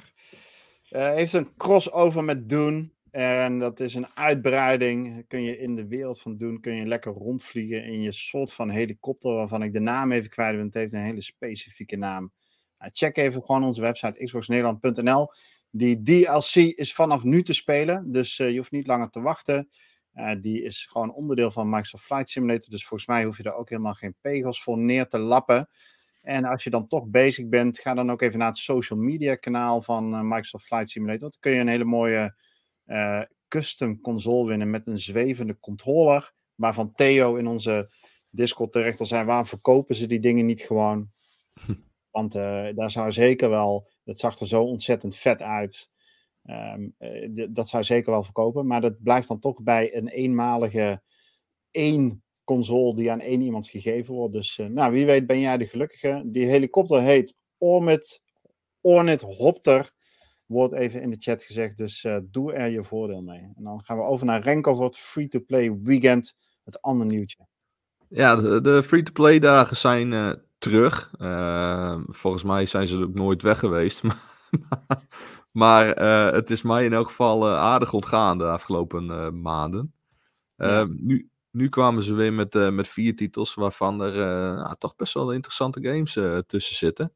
[0.89, 2.89] eh, heeft een crossover met Dune.
[3.11, 5.27] En dat is een uitbreiding.
[5.27, 8.69] Kun je in de wereld van Dune kun je lekker rondvliegen in je soort van
[8.69, 10.65] helikopter, waarvan ik de naam even kwijt ben.
[10.65, 12.31] Het heeft een hele specifieke naam.
[12.79, 15.31] Nou, check even gewoon onze website xboxnederland.nl.
[15.71, 19.69] Die DLC is vanaf nu te spelen, dus eh, je hoeft niet langer te wachten.
[20.13, 23.55] Eh, die is gewoon onderdeel van Microsoft Flight Simulator, dus volgens mij hoef je daar
[23.55, 25.69] ook helemaal geen pegels voor neer te lappen.
[26.21, 29.35] En als je dan toch bezig bent, ga dan ook even naar het social media
[29.35, 31.29] kanaal van eh, Microsoft Flight Simulator.
[31.29, 32.35] Dan kun je een hele mooie
[32.91, 36.33] eh, custom console winnen met een zwevende controller.
[36.55, 37.91] Waarvan Theo in onze
[38.29, 39.25] Discord terecht al zijn.
[39.25, 41.11] Waarom verkopen ze die dingen niet gewoon?
[42.15, 45.91] Want eh, daar zou zeker wel, dat zag er zo ontzettend vet uit.
[46.43, 48.67] Ehm, eh, dat zou zeker wel verkopen.
[48.67, 51.01] Maar dat blijft dan toch bij een eenmalige
[51.71, 54.33] één console die aan één iemand gegeven wordt.
[54.33, 56.21] Dus nou, wie weet ben jij de gelukkige.
[56.25, 58.21] Die helikopter heet Ornit,
[58.81, 59.91] Ornit Hopter.
[60.51, 63.51] Wordt even in de chat gezegd, dus eh, doe er je voordeel mee.
[63.55, 66.33] En dan gaan we over naar Renko voor het free-to-play weekend.
[66.63, 67.47] Het andere nieuwtje.
[68.09, 71.11] Ja, de, de free-to-play dagen zijn eh, terug.
[71.17, 74.01] Eh, volgens mij zijn ze ook nooit weg geweest.
[75.51, 79.93] maar eh, het is mij in elk geval aardig ontgaan de afgelopen maanden.
[80.55, 80.87] Eh, Ja.
[80.89, 84.13] nu, nu kwamen ze weer met, met vier titels waarvan er
[84.55, 86.13] nou, toch best wel interessante games
[86.47, 87.13] tussen zitten.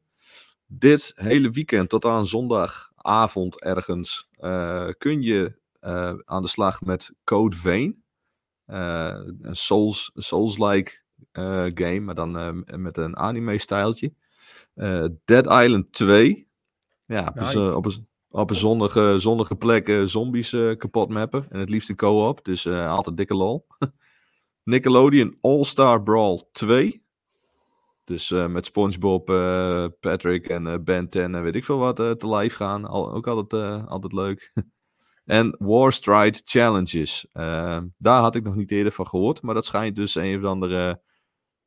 [0.66, 2.26] Dit hele weekend tot aan
[3.06, 8.02] zondagavond ergens eh, kun je eh, aan de slag met Code Vein.
[8.64, 11.04] Eh, een Souls, Souls-like
[11.74, 14.12] game, maar dan met een anime-stijltje.
[15.24, 16.48] Dead Island 2.
[17.06, 21.46] Ja, dus, op een, op een zonnige, zonnige plek zombies kapot mappen.
[21.50, 23.66] En het liefst in co-op, dus altijd dikke lol.
[24.64, 27.05] Nickelodeon All-Star Brawl 2.
[28.06, 31.96] Dus uh, met SpongeBob, uh, Patrick en uh, Ben 10 en weet ik veel wat
[31.96, 32.84] te live gaan.
[32.84, 34.52] Al, ook altijd, altijd leuk.
[35.24, 37.26] en Warstride Challenges.
[37.32, 39.42] Ehm, daar had ik nog niet eerder van gehoord.
[39.42, 41.02] Maar dat schijnt dus een of andere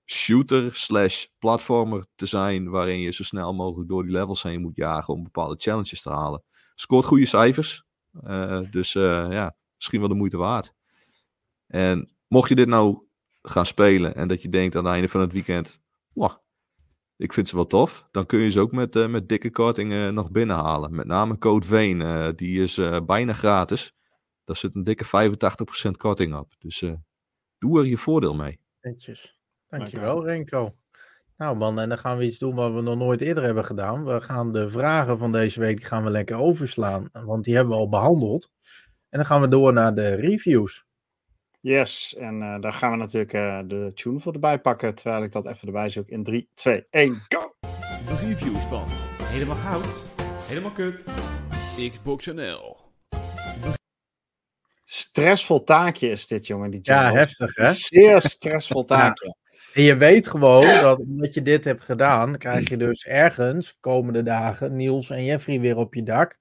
[0.06, 2.70] shooter slash platformer te zijn.
[2.70, 6.10] Waarin je zo snel mogelijk door die levels heen moet jagen om bepaalde challenges te
[6.10, 6.44] halen.
[6.76, 7.84] Scoort goede cijfers.
[8.72, 10.74] dus ja, misschien wel de moeite waard.
[11.68, 13.08] En mocht je dit nou
[13.42, 15.82] gaan spelen en dat je denkt aan het einde van het weekend
[16.20, 16.38] wow,
[17.18, 18.08] ik vind ze wel tof.
[18.12, 20.96] Dan kun je ze ook met, uh, met dikke kortingen nog binnenhalen.
[20.96, 23.94] Met name Code Veen, uh, die is uh, bijna gratis.
[24.44, 26.54] Daar zit een dikke 85% korting op.
[26.60, 26.84] Dus
[27.58, 28.60] doe er je voordeel mee.
[28.82, 29.38] Netjes.
[29.68, 30.76] Dankjewel Renko.
[31.38, 34.06] Nou man, en dan gaan we iets doen wat we nog nooit eerder hebben gedaan.
[34.06, 37.10] We gaan de vragen van deze week die gaan we lekker overslaan.
[37.12, 38.52] Want die hebben we al behandeld.
[39.10, 40.86] En dan gaan we door naar de reviews.
[41.62, 45.32] Yes, en uh, daar gaan we natuurlijk uh, de tune voor erbij pakken, terwijl ik
[45.32, 47.56] dat even erbij zoek in 3, 2, 1, go!
[48.08, 48.86] De reviews van
[49.24, 49.86] Helemaal Goud,
[50.48, 51.04] Helemaal Kut,
[51.92, 52.78] Xbox NL.
[54.84, 56.72] Stressvol taakje is dit, jongen.
[56.72, 57.74] Die ja, heftig, hè?
[57.74, 59.26] Zeer stressvol taakje.
[59.26, 59.36] Ja.
[59.74, 64.24] En je weet gewoon dat omdat je dit hebt gedaan, krijg je dus ergens komende
[64.24, 66.38] dagen Niels en Jeffrey weer op je dak.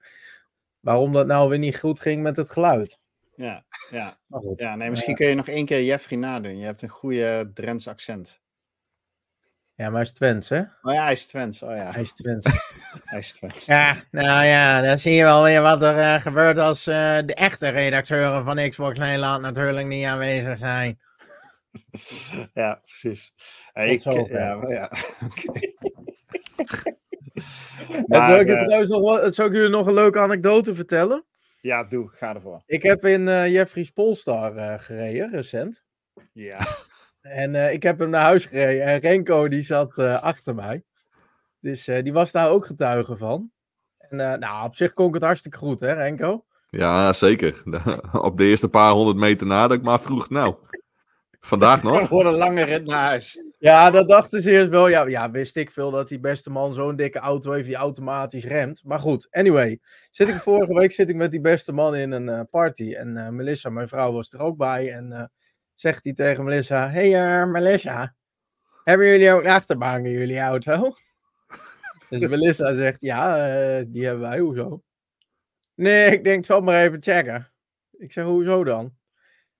[0.79, 2.99] Waarom dat nou weer niet goed ging met het geluid.
[3.39, 4.17] Ja, ja.
[4.55, 6.57] ja nee, misschien kun je nog één keer Jeffrey nadoen.
[6.57, 8.41] Je hebt een goede Drents accent.
[9.75, 10.59] Ja, maar hij is Twents, hè?
[10.59, 11.61] Oh ja, hij is Twents.
[11.61, 11.91] Oh ja.
[11.91, 12.45] Hij is Twents.
[13.11, 13.65] hij is Twents.
[13.65, 17.33] Ja, nou ja, dan zie je wel weer wat er uh, gebeurt als uh, de
[17.33, 20.99] echte redacteuren van Xbox Nederland natuurlijk niet aanwezig zijn.
[22.53, 23.33] ja, precies.
[23.73, 24.91] Hey, ik, ja, ja.
[26.59, 26.97] Okay.
[28.07, 31.25] maar, zou, ik uh, nog, zou ik jullie nog een leuke anekdote vertellen?
[31.61, 32.09] Ja, doe.
[32.09, 32.61] Ga ervoor.
[32.65, 35.83] Ik heb in uh, Jeffrey's Polestar uh, gereden, recent.
[36.33, 36.67] Ja.
[37.21, 38.85] En uh, ik heb hem naar huis gereden.
[38.85, 40.83] En Renko, die zat achter mij.
[41.59, 43.51] Dus die was daar ook getuige van.
[43.97, 46.45] En nou, op zich kon ik het hartstikke goed, hè, Renko?
[46.69, 47.63] Ja, zeker.
[48.21, 50.55] op de eerste paar honderd meter na dat ik maar vroeg, nou,
[51.39, 52.07] vandaag nog?
[52.07, 53.43] Voor een lange rit naar huis.
[53.59, 54.87] Ja, dat dachten ze eerst wel.
[54.87, 58.45] Ja, ja, wist ik veel dat die beste man zo'n dikke auto heeft die automatisch
[58.45, 58.83] remt.
[58.83, 59.79] Maar goed, anyway.
[60.11, 62.93] Zit ik vorige week zit ik met die beste man in een uh, party.
[62.93, 64.91] En uh, Melissa, mijn vrouw, was er ook bij.
[64.91, 65.23] En uh,
[65.75, 68.15] zegt hij tegen Melissa: Hey Melissa,
[68.83, 70.93] hebben jullie ook een in jullie auto?
[72.09, 73.35] dus Melissa zegt: Ja,
[73.83, 74.39] die hebben wij.
[74.39, 74.83] Hoezo?
[75.75, 77.51] Nee, ik denk, zal maar even checken.
[77.97, 78.98] Ik zeg: Hoezo dan?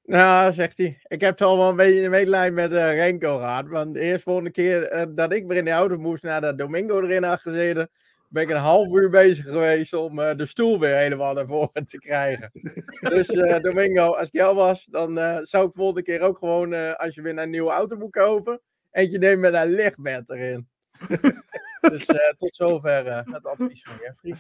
[0.10, 1.00] Nou, zegt hij.
[1.08, 3.68] Ik heb toch wel een beetje een medelijden met uh, Renko gehad.
[3.68, 7.02] Want de eerste volgende keer uh, dat ik weer in de auto moest nadat Domingo
[7.02, 7.90] erin had gezeten,
[8.30, 11.86] ben ik een half uur bezig geweest om uh, de stoel weer helemaal naar voren
[11.86, 12.50] te krijgen.
[13.14, 13.28] dus
[13.62, 17.38] Domingo, als ik jou was, dan zou ik volgende keer ook gewoon, als je weer
[17.38, 20.68] een nieuwe auto moet kopen, eentje nemen met een lichtbed erin.
[21.92, 22.06] dus
[22.38, 24.36] tot zover het advies van Jeffrey.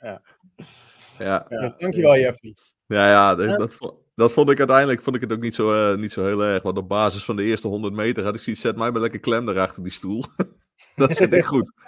[0.00, 0.20] ja.
[1.18, 1.46] Ja.
[1.48, 1.74] ja.
[1.78, 2.54] Dankjewel, Jeffrey.
[2.86, 5.98] Ja, ja, dat, dat, dat vond ik uiteindelijk vond ik het ook niet zo, uh,
[5.98, 6.62] niet zo heel erg.
[6.62, 9.20] Want op basis van de eerste 100 meter had ik zoiets, zet mij maar lekker
[9.20, 10.24] klem erachter die stoel.
[10.96, 11.72] dat zit echt goed.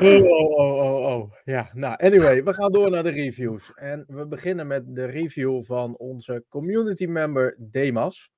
[0.00, 1.32] oh, oh, oh, oh, oh.
[1.44, 3.72] Ja, nou, anyway, we gaan door naar de reviews.
[3.74, 8.30] En we beginnen met de review van onze community member Demas.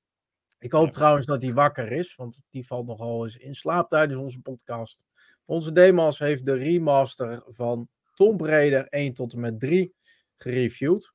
[0.59, 4.19] Ik hoop trouwens dat hij wakker is, want die valt nogal eens in slaap tijdens
[4.19, 5.05] onze podcast.
[5.45, 9.95] Onze Demas heeft de remaster van Tomb Raider 1 tot en met 3
[10.37, 11.13] gereviewd.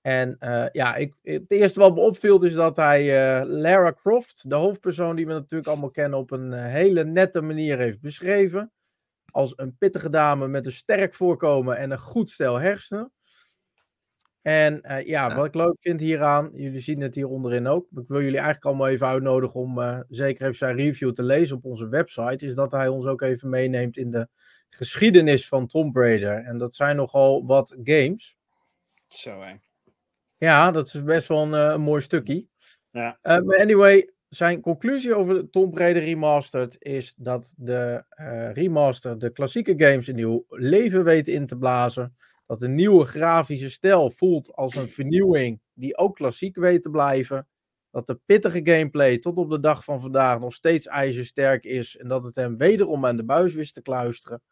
[0.00, 3.02] En uh, ja, ik, het eerste wat me opviel is dat hij
[3.40, 7.40] uh, Lara Croft, de hoofdpersoon die we natuurlijk allemaal kennen, op een uh, hele nette
[7.40, 8.72] manier heeft beschreven.
[9.30, 13.12] Als een pittige dame met een sterk voorkomen en een goed stel hersenen.
[14.42, 17.86] En ja, ja, wat ik leuk vind hieraan, jullie zien het hier onderin ook.
[17.90, 21.64] Ik wil jullie eigenlijk allemaal even uitnodigen om zeker even zijn review te lezen op
[21.64, 22.46] onze website.
[22.46, 24.28] Is dat hij ons ook even meeneemt in de
[24.68, 26.36] geschiedenis van Tomb Raider.
[26.36, 28.36] En dat zijn nogal wat games.
[29.06, 29.54] Zo hè.
[30.36, 32.46] Ja, dat is best wel een, een mooi stukje.
[32.90, 33.18] Ja.
[33.22, 39.30] Maar anyway, zijn conclusie over de Tomb Raider Remastered is dat de uh, remaster de
[39.30, 42.16] klassieke games een nieuw leven weet in te blazen.
[42.46, 47.48] Dat een nieuwe grafische stijl voelt als een vernieuwing die ook klassiek weet te blijven.
[47.90, 51.96] Dat de pittige gameplay tot op de dag van vandaag nog steeds ijzersterk is.
[51.96, 54.42] En dat het hem wederom aan de buis wist te kluisteren.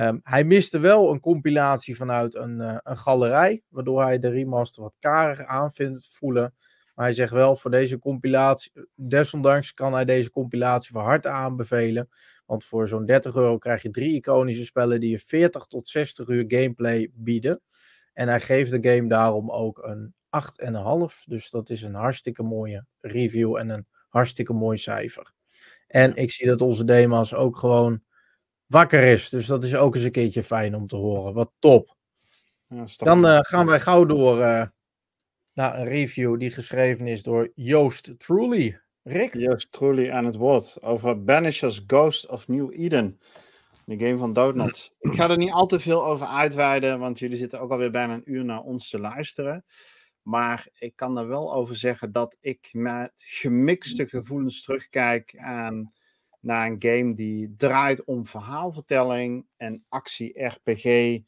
[0.00, 4.82] Um, hij miste wel een compilatie vanuit een, uh, een galerij, waardoor hij de remaster
[4.82, 6.54] wat karig aan vindt voelen.
[6.94, 12.08] Maar hij zegt wel, voor deze compilatie, desondanks kan hij deze compilatie van harte aanbevelen.
[12.46, 16.28] Want voor zo'n 30 euro krijg je drie iconische spellen die je 40 tot 60
[16.28, 17.60] uur gameplay bieden.
[18.12, 21.24] En hij geeft de game daarom ook een 8,5.
[21.24, 25.32] Dus dat is een hartstikke mooie review en een hartstikke mooi cijfer.
[25.86, 28.02] En ik zie dat onze Demas ook gewoon
[28.68, 29.28] wakker is.
[29.28, 31.34] Dus dat is ook eens een keertje fijn om te horen.
[31.34, 31.96] Wat top.
[32.68, 34.66] Ja, Dan eh, gaan wij gauw door eh,
[35.52, 38.80] naar een review die geschreven is door Joost Truly.
[39.08, 39.34] Rick?
[39.34, 43.20] Juist truly aan het woord over Banishers Ghost of New Eden.
[43.84, 44.92] De game van Doodnot.
[45.00, 48.14] Ik ga er niet al te veel over uitweiden, want jullie zitten ook alweer bijna
[48.14, 49.64] een uur naar ons te luisteren.
[50.22, 55.92] Maar ik kan er wel over zeggen dat ik met gemixte gevoelens terugkijk aan,
[56.40, 61.18] naar een game die draait om verhaalvertelling en actie-RPG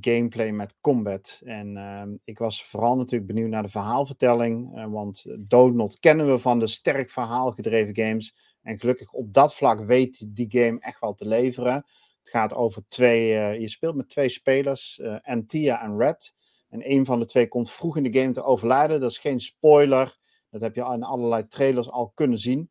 [0.00, 1.40] gameplay met combat.
[1.44, 6.38] En ehm, ik was vooral natuurlijk benieuwd naar de verhaalvertelling, eh, want Doodnot kennen we
[6.38, 8.36] van de sterk verhaalgedreven games.
[8.62, 11.74] En gelukkig op dat vlak weet die game echt wel te leveren.
[12.18, 16.34] Het gaat over twee, eh, je speelt met twee spelers, eh Antia en Red.
[16.68, 19.00] En een van de twee komt vroeg in de game te overlijden.
[19.00, 20.18] Dat is geen spoiler.
[20.50, 22.70] Dat heb je in allerlei trailers al kunnen zien.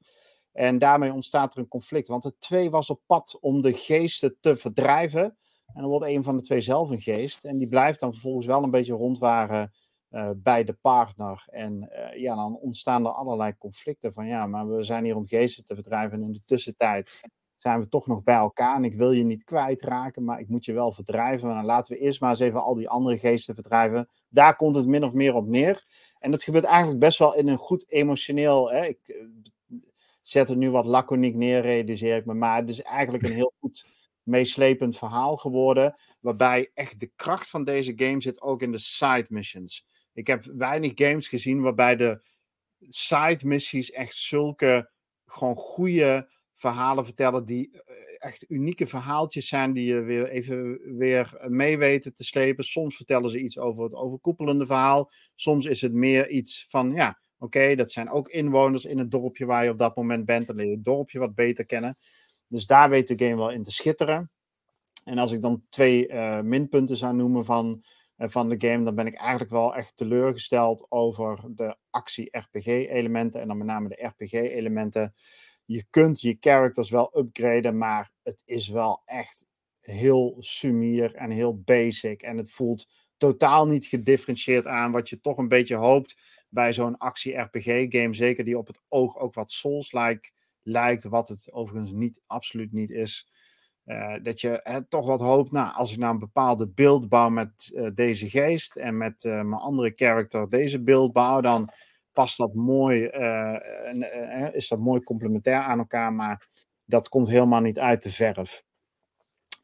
[0.58, 2.08] En daarmee ontstaat er een conflict.
[2.08, 5.24] Want de twee was op pad om de geesten te verdrijven.
[5.74, 7.44] En dan wordt een van de twee zelf een geest.
[7.44, 9.74] En die blijft dan vervolgens wel een beetje rondwaren
[10.10, 11.48] eh, bij de partner.
[11.50, 14.14] En eh, ja, dan ontstaan er allerlei conflicten.
[14.14, 16.18] Van ja, maar we zijn hier om geesten te verdrijven.
[16.18, 17.22] En in de tussentijd
[17.56, 18.76] zijn we toch nog bij elkaar.
[18.76, 21.48] En ik wil je niet kwijtraken, maar ik moet je wel verdrijven.
[21.48, 24.10] Maar dan laten we eerst maar eens even al die andere geesten verdrijven.
[24.30, 25.86] Daar komt het min of meer op neer.
[26.20, 28.72] En dat gebeurt eigenlijk best wel in een goed emotioneel.
[28.72, 28.86] Hè?
[28.86, 29.26] Ik eh,
[30.28, 32.34] zet het nu wat laconiek neer, realiseer ik me.
[32.34, 33.86] Maar het is eigenlijk een heel goed
[34.24, 36.00] meeslepend verhaal geworden.
[36.20, 39.86] Waarbij echt de kracht van deze game zit ook in de side missions.
[40.14, 42.22] Ik heb weinig games gezien waarbij de
[42.80, 44.92] side missies echt zulke
[45.26, 47.46] gewoon goede verhalen vertellen.
[47.46, 52.64] Die eh, echt unieke verhaaltjes zijn die je weer even weer mee weten te slepen.
[52.64, 55.12] Soms vertellen ze iets over het overkoepelende verhaal.
[55.36, 57.20] Soms is het meer iets van ja.
[57.40, 60.48] Oké, dat zijn ook inwoners in het dorpje waar je op dat moment bent.
[60.48, 61.98] Dan leer je het dorpje wat beter kennen.
[62.48, 64.32] Dus daar weet de game wel in te schitteren.
[65.04, 67.84] En als ik dan twee eh, minpunten zou noemen van,
[68.16, 73.42] eh, van de game, dan ben ik eigenlijk wel echt teleurgesteld over de actie-RPG-elementen.
[73.42, 75.16] En dan met name de RPG-elementen.
[75.66, 79.46] Je kunt je characters wel upgraden, maar het is wel echt
[79.80, 82.22] heel sumier en heel basic.
[82.22, 86.16] En het voelt totaal niet gedifferentieerd aan, wat je toch een beetje hoopt
[86.50, 88.14] bij zo'n actie-RPG-game.
[88.14, 90.30] Zeker die op het oog ook wat Souls-like
[90.62, 93.32] lijkt, wat het overigens niet, absoluut niet is.
[93.86, 97.30] Uh, dat je hè, toch wat hoopt, nou, als ik nou een bepaalde beeld bouw
[97.30, 101.70] met uh, deze geest en met uh, mijn andere character deze beeld bouw, dan
[102.14, 106.48] past dat mooi, en, is dat mooi complementair aan elkaar, maar
[106.86, 108.64] dat komt helemaal niet uit de verf.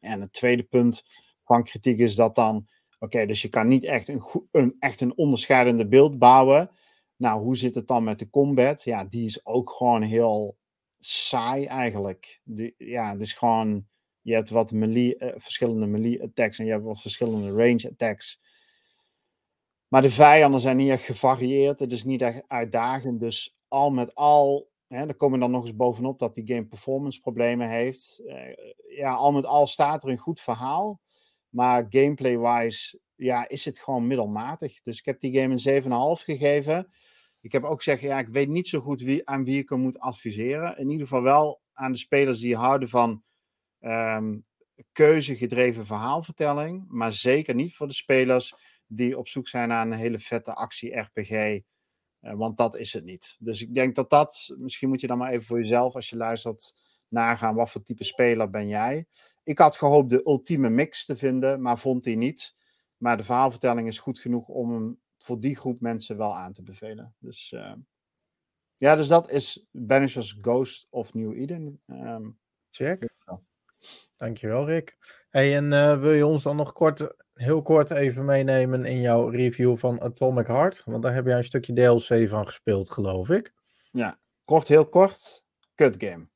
[0.00, 1.02] En het tweede punt
[1.44, 2.68] van kritiek is dat dan,
[3.04, 6.70] okay, dus je kan niet echt een, een, echt een onderscheidende beeld bouwen.
[7.16, 8.84] Nou, hoe zit het dan met de combat?
[8.84, 10.56] Ja, die is ook gewoon heel
[10.98, 12.40] saai eigenlijk.
[12.44, 13.86] Die, ja, het is gewoon,
[14.20, 18.40] je hebt wat melee, uh, verschillende melee attacks en je hebt wat verschillende range attacks.
[19.88, 23.20] Maar de vijanden zijn niet echt gevarieerd, het is niet echt uitdagend.
[23.20, 27.68] Dus al met al, hè, komen dan nog eens bovenop dat die game performance problemen
[27.68, 28.20] heeft.
[28.26, 28.36] Uh,
[28.96, 31.00] ja, al met al staat er een goed verhaal.
[31.54, 34.82] Maar gameplay-wise, ja, is het gewoon middelmatig.
[34.82, 35.82] Dus ik heb die game een
[36.18, 36.92] 7,5 gegeven.
[37.40, 39.80] Ik heb ook gezegd, ja, ik weet niet zo goed wie, aan wie ik hem
[39.80, 40.78] moet adviseren.
[40.78, 43.22] In ieder geval wel aan de spelers die houden van
[43.80, 44.46] um,
[44.92, 46.84] keuzegedreven verhaalvertelling.
[46.88, 48.54] Maar zeker niet voor de spelers
[48.86, 51.30] die op zoek zijn naar een hele vette actie-RPG.
[51.30, 51.60] Uh,
[52.20, 53.36] want dat is het niet.
[53.38, 56.16] Dus ik denk dat dat, misschien moet je dan maar even voor jezelf, als je
[56.16, 56.74] luistert,
[57.08, 59.06] nagaan wat voor type speler ben jij.
[59.44, 62.54] Ik had gehoopt de ultieme mix te vinden, maar vond die niet.
[62.96, 66.62] Maar de verhaalvertelling is goed genoeg om hem voor die groep mensen wel aan te
[66.62, 67.14] bevelen.
[67.18, 67.72] Dus uh,
[68.76, 71.80] ja, dus dat is Banishers Ghost of New Eden.
[71.86, 72.38] Um,
[72.70, 73.12] Check.
[74.16, 74.96] Dankjewel, Rick.
[75.30, 79.28] Hey, en uh, wil je ons dan nog kort, heel kort even meenemen in jouw
[79.28, 80.82] review van Atomic Heart?
[80.84, 83.54] Want daar heb jij een stukje DLC van gespeeld, geloof ik.
[83.92, 85.46] Ja, kort, heel kort.
[85.74, 86.28] Kut game.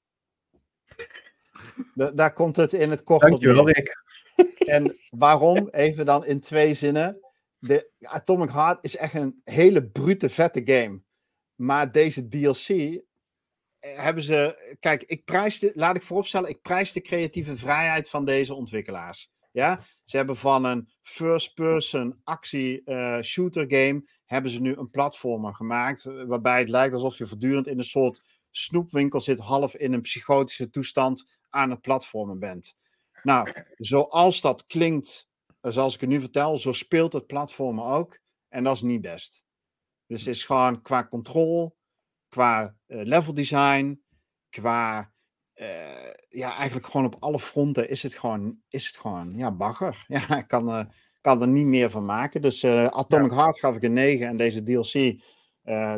[1.94, 4.02] Da daar komt het in het kort Dankjewel, op Rick.
[4.58, 5.68] En waarom?
[5.70, 7.20] Even dan in twee zinnen
[7.58, 11.02] de Atomic Heart is echt een hele brute, vette game.
[11.54, 13.00] Maar deze DLC
[13.78, 14.76] hebben ze.
[14.80, 19.30] Kijk, ik prijs de, laat ik vooropstellen, ik prijs de creatieve vrijheid van deze ontwikkelaars.
[19.52, 25.54] Ja, ze hebben van een first-person actie uh, shooter game hebben ze nu een platformer
[25.54, 30.00] gemaakt waarbij het lijkt alsof je voortdurend in een soort snoepwinkel zit, half in een
[30.00, 32.76] psychotische toestand aan het platformen bent.
[33.22, 35.28] Nou, zoals dat klinkt
[35.60, 38.18] zoals ik het nu vertel, zo speelt het platformen ook.
[38.48, 39.44] En dat is niet best.
[40.06, 41.74] Dus het is gewoon qua controle,
[42.28, 44.02] qua uh, level design,
[44.48, 45.12] qua
[45.54, 50.04] uh, ja, eigenlijk gewoon op alle fronten is het gewoon, is het gewoon ja, bagger.
[50.08, 50.84] Ja, ik kan, uh,
[51.20, 52.42] kan er niet meer van maken.
[52.42, 53.36] Dus Atomic ja.
[53.36, 55.22] Heart gaf ik een 9 en deze DLC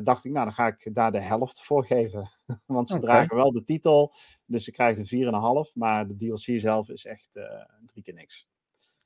[0.02, 2.28] dacht ik, nou dan ga ik daar de helft voor geven.
[2.66, 3.06] Want ze okay.
[3.06, 4.14] dragen wel de titel,
[4.46, 5.72] dus ze krijgt een 4,5.
[5.74, 7.32] Maar de DLC zelf is echt
[7.86, 8.48] drie keer niks.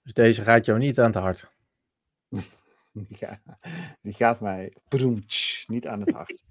[0.03, 1.53] Dus deze gaat jou niet aan het hart?
[3.09, 3.43] Ja,
[4.03, 6.43] die gaat mij broemtsch, niet aan het hart.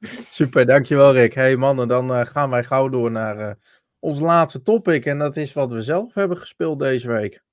[0.38, 1.34] Super, dankjewel Rick.
[1.34, 3.54] Hey mannen, dan uh, gaan wij gauw door naar uh,
[3.98, 5.06] ons laatste topic.
[5.06, 7.44] En dat is wat we zelf hebben gespeeld deze week.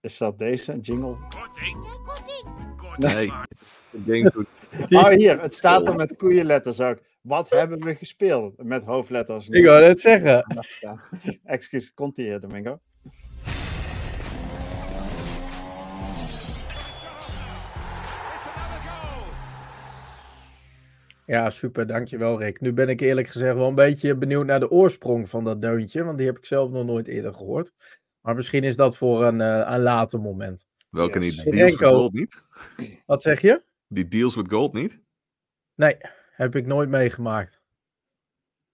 [0.00, 1.16] Is dat deze jingle?
[1.28, 2.65] Korting.
[3.04, 3.32] Nee,
[3.90, 4.46] ik denk goed.
[4.90, 6.98] Oh, hier, het staat er met koeienletters ook.
[7.20, 8.62] Wat hebben we gespeeld?
[8.62, 9.48] Met hoofdletters.
[9.48, 10.44] Ik wou het zeggen.
[11.44, 12.78] Excuus, komt hier, Domingo.
[21.26, 21.86] Ja, super.
[21.86, 22.60] Dankjewel, Rick.
[22.60, 26.04] Nu ben ik eerlijk gezegd wel een beetje benieuwd naar de oorsprong van dat deuntje,
[26.04, 27.72] want die heb ik zelf nog nooit eerder gehoord.
[28.20, 30.66] Maar misschien is dat voor een, uh, een later moment.
[30.96, 31.44] Welke yes.
[31.44, 31.52] niet?
[31.52, 32.42] Deals with Gold niet?
[33.06, 33.62] Wat zeg je?
[33.88, 34.98] Die Deals with Gold niet?
[35.74, 35.96] Nee,
[36.30, 37.60] heb ik nooit meegemaakt.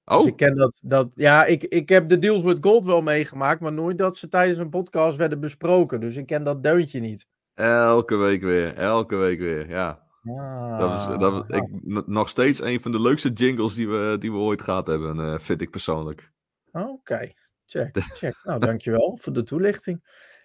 [0.04, 0.18] Oh.
[0.18, 1.12] Dus ik ken dat, dat.
[1.14, 4.58] Ja, ik, ik heb de Deals with Gold wel meegemaakt, maar nooit dat ze tijdens
[4.58, 6.00] een podcast werden besproken.
[6.00, 7.26] Dus ik ken dat deuntje niet.
[7.54, 10.02] Elke week weer, elke week weer, ja.
[10.24, 14.32] Ah, Dat is, dat, ik, nog steeds een van de leukste jingles die we, die
[14.32, 16.32] we ooit gehad hebben, uh, vind ik persoonlijk.
[16.72, 17.36] Oké, okay.
[17.64, 18.40] check, check.
[18.42, 20.02] nou, dankjewel voor de toelichting.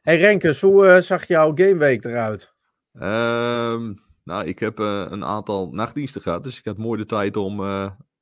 [0.07, 2.53] Hey Renkes, hoe uh, zag jouw gameweek eruit?
[2.93, 7.37] Um, nou, ik heb uh, een aantal nachtdiensten gehad, dus ik had mooi de tijd
[7.37, 7.61] om,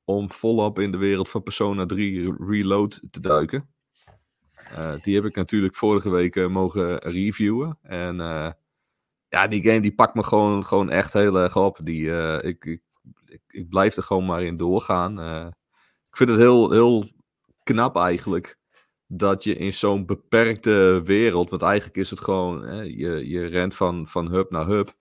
[0.03, 3.69] om volop in de wereld van Persona 3 Reload te duiken.
[5.01, 8.15] die heb ik natuurlijk vorige week mogen reviewen en
[9.29, 11.79] ja, die game die pakt me gewoon, gewoon echt heel erg op.
[11.83, 12.09] Die,
[12.41, 12.81] ik, ik,
[13.25, 15.19] ik, ik, blijf er gewoon maar in doorgaan.
[16.09, 17.09] Ik vind het heel, heel
[17.63, 18.57] knap eigenlijk
[19.17, 23.75] dat je in zo'n beperkte wereld, want eigenlijk is het gewoon, hè, je, je rent
[23.75, 24.93] van, van hub naar hub.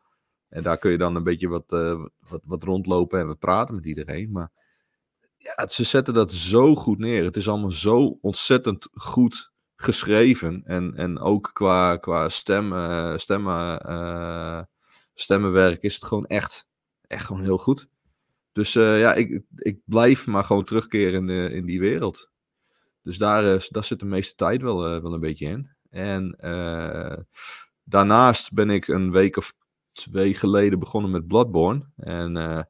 [0.49, 3.75] En daar kun je dan een beetje wat, uh, wat, wat rondlopen en we praten
[3.75, 4.31] met iedereen.
[4.33, 4.53] Maar
[5.37, 7.25] ja, ze zetten dat zo goed neer.
[7.25, 10.63] Het is allemaal zo ontzettend goed geschreven.
[10.65, 14.63] En, en ook qua, qua stemmen, stemmen, uh,
[15.15, 16.67] stemmenwerk is het gewoon echt,
[17.01, 17.89] echt gewoon heel goed.
[18.53, 22.33] Dus ja, ik, ik blijf maar gewoon terugkeren in die wereld.
[23.05, 25.71] Dus daar, uh, daar zit de meeste tijd wel, wel een beetje in.
[25.91, 26.37] En
[27.85, 29.55] daarnaast ben ik een week of
[29.93, 31.87] twee geleden begonnen met Bloodborne.
[31.97, 32.61] En oh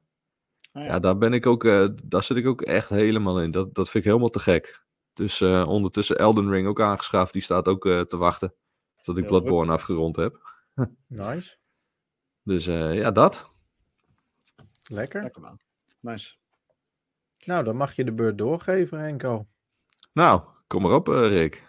[0.72, 0.85] ja.
[0.85, 0.99] ja.
[0.99, 1.62] daar ben ik ook,
[2.05, 3.51] daar zit ik ook echt helemaal in.
[3.51, 4.85] Dat, dat vind ik helemaal te gek.
[5.14, 7.32] Dus uh, ondertussen Elden Ring ook aangeschaft.
[7.32, 8.55] Die staat ook uh, te wachten.
[9.01, 10.41] Tot ik Bloodborne afgerond heb.
[11.07, 11.57] nice.
[12.43, 13.51] Dus uh, ja, dat.
[14.91, 15.22] Lekker.
[15.22, 15.61] Lekker man.
[16.01, 16.35] Nice.
[17.45, 19.47] Nou, dan mag je de beurt doorgeven, Henko.
[20.15, 21.62] Nou, kom maar op, Rick.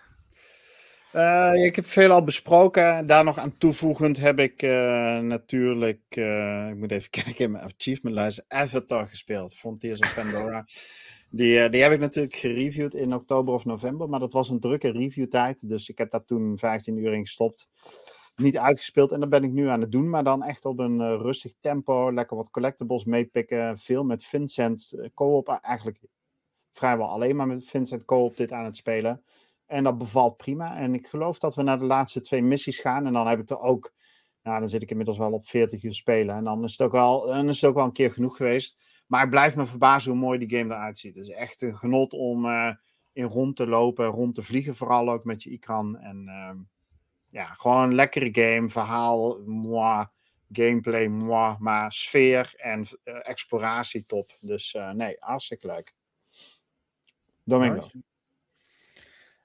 [1.16, 3.08] Uh, ik heb veel al besproken.
[3.08, 6.02] Daar nog aan toevoegend heb ik uh, natuurlijk,
[6.70, 9.56] ik moet even kijken in mijn achievement lijst, Avatar gespeeld.
[9.56, 10.66] Frontiers of Pandora.
[11.30, 14.92] Die, die heb ik natuurlijk gereviewd in oktober of november, maar dat was een drukke
[14.92, 15.70] reviewtijd.
[15.70, 17.68] Dus ik heb daar toen 15 uur in gestopt.
[18.36, 21.18] Niet uitgespeeld en dat ben ik nu aan het doen, maar dan echt op een
[21.18, 22.14] rustig tempo.
[22.14, 23.78] Lekker wat collectibles meepikken.
[23.78, 26.00] Veel met Vincent co-op, eigenlijk
[26.78, 29.24] vrijwel alleen maar met Vincent co-op dit aan het spelen.
[29.66, 30.78] En dat bevalt prima.
[30.78, 33.06] En ik geloof dat we naar de laatste twee missies gaan.
[33.06, 33.94] En dan heb ik er ook.
[34.44, 36.36] Nou, dan zit ik inmiddels wel op 40 uur spelen.
[36.36, 38.78] En dan is het ook wel, is het ook wel een keer genoeg geweest.
[39.08, 41.16] Maar ik blijf me verbazen hoe mooi die game eruit ziet.
[41.16, 42.72] Het is echt een genot om uh,
[43.14, 45.98] in rond te lopen, rond te vliegen, vooral ook met je ikran.
[45.98, 46.62] En uh,
[47.30, 48.70] ja, gewoon een lekkere game.
[48.70, 50.06] Verhaal, moi.
[50.52, 51.56] Gameplay, moi.
[51.60, 54.38] Maar sfeer en uh, exploratie top.
[54.40, 55.94] Dus nee, hartstikke leuk.
[57.46, 57.76] Domingo.
[57.76, 58.04] Nice.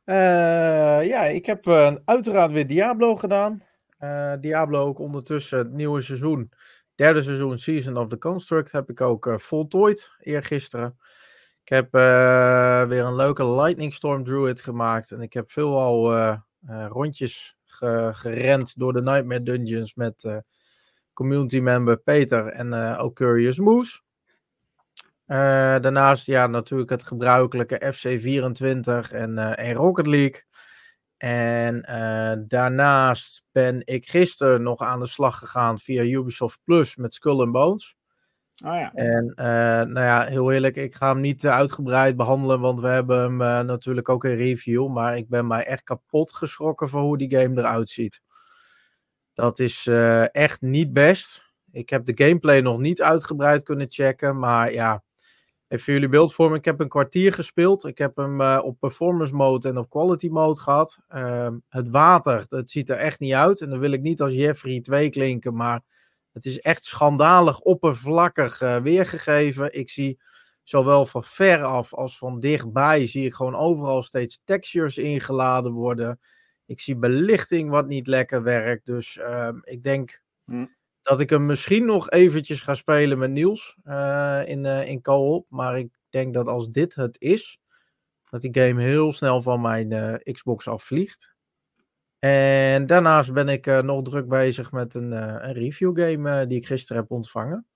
[0.05, 3.63] Uh, ja, ik heb uh, uiteraard weer Diablo gedaan.
[4.01, 6.53] Uh, Diablo ook ondertussen het nieuwe seizoen.
[6.95, 10.99] Derde seizoen Season of the Construct heb ik ook voltooid eergisteren.
[11.63, 11.93] Ik heb
[12.89, 15.11] weer een leuke Lightning Storm Druid gemaakt.
[15.11, 16.15] En ik heb veel al
[16.89, 20.43] rondjes ge gerend door de Nightmare Dungeons met
[21.13, 24.01] community member Peter en ook Curious Moose.
[25.31, 25.37] Uh,
[25.81, 30.43] daarnaast ja, natuurlijk het gebruikelijke FC24 en, uh, en Rocket League.
[31.17, 37.15] En uh, daarnaast ben ik gisteren nog aan de slag gegaan via Ubisoft Plus met
[37.15, 37.97] Skull and Bones.
[38.65, 38.93] Oh ja.
[38.95, 39.33] En
[39.93, 44.09] nou ja, heel eerlijk, ik ga hem niet uitgebreid behandelen, want we hebben hem natuurlijk
[44.09, 44.89] ook in review.
[44.89, 48.21] Maar ik ben mij echt kapot geschrokken van hoe die game eruit ziet.
[49.35, 49.87] Dat is
[50.33, 51.53] echt niet best.
[51.71, 55.03] Ik heb de gameplay nog niet uitgebreid kunnen checken, maar ja,
[55.71, 56.59] even voor beeldvorming.
[56.59, 57.85] Ik heb een kwartier gespeeld.
[57.85, 60.99] Ik heb hem eh, op performance mode en op quality mode gehad.
[61.09, 63.61] Ehm, het water, dat ziet er echt niet uit.
[63.61, 65.81] En dan wil ik niet als Jeffrey 2 klinken, maar
[66.33, 69.75] het is echt schandalig oppervlakkig eh, weergegeven.
[69.79, 70.21] Ik zie
[70.63, 76.21] zowel van ver af als van dichtbij, zie ik gewoon overal steeds textures ingeladen worden.
[76.67, 78.87] Ik zie belichting wat niet lekker werkt.
[78.87, 80.67] Dus ehm, ik denk Hm.
[81.11, 85.47] Dat ik hem misschien nog eventjes ga spelen met Niels eh, in, eh, in co-op.
[85.49, 87.61] Maar ik denk dat als dit het is,
[88.31, 91.35] dat die game heel snel van mijn eh, Xbox afvliegt.
[92.19, 97.03] En daarnaast ben ik nog druk bezig met een, een review game die ik gisteren
[97.03, 97.67] heb ontvangen.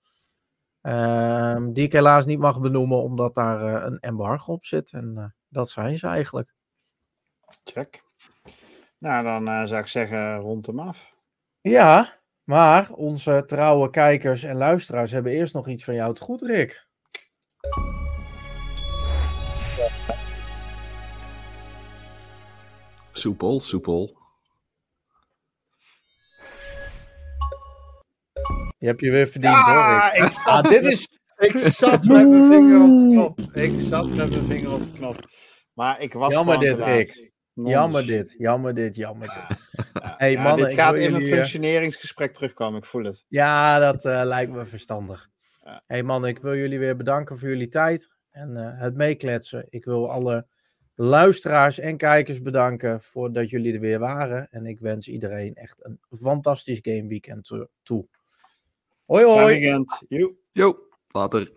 [0.81, 4.91] Ehm, die ik helaas niet mag benoemen, omdat daar een embargo op zit.
[4.91, 6.53] En dat zijn ze eigenlijk.
[7.63, 8.03] Check.
[8.97, 11.15] Nou, dan zou ik zeggen, rond hem af.
[11.61, 16.41] Ja, maar onze trouwe kijkers en luisteraars hebben eerst nog iets van jou te goed,
[16.41, 16.87] Rick.
[23.11, 24.17] Soepel, soepel.
[28.77, 30.23] Die heb je weer verdiend, hoor, Rick.
[30.23, 31.07] ik zat, Ah, dit is...
[31.37, 33.39] ik zat met mijn vinger op de knop.
[33.53, 35.29] Ik zat met mijn vinger op de knop.
[35.73, 36.79] Maar ik was Jammer dit.
[36.79, 37.33] Rick.
[37.63, 39.63] Jammer dit, jammer dit, jammer dit.
[40.17, 43.25] Hey, ja, mannen, dit ik gaat in een jullie, eh, functioneringsgesprek terugkomen, ik voel het.
[43.27, 45.29] Ja, dat eh, lijkt me verstandig.
[45.63, 45.83] Ja.
[45.87, 49.65] hey man, ik wil jullie weer bedanken voor jullie tijd en eh, het meekletsen.
[49.69, 50.47] Ik wil alle
[50.95, 54.47] luisteraars en kijkers bedanken voor dat jullie er weer waren.
[54.51, 57.51] En ik wens iedereen echt een fantastisch game weekend
[57.83, 58.07] toe-.
[59.05, 59.45] Hoi hoi!
[59.45, 60.01] weekend.
[60.07, 60.35] Joe.
[60.51, 60.77] Yo,
[61.07, 61.51] later.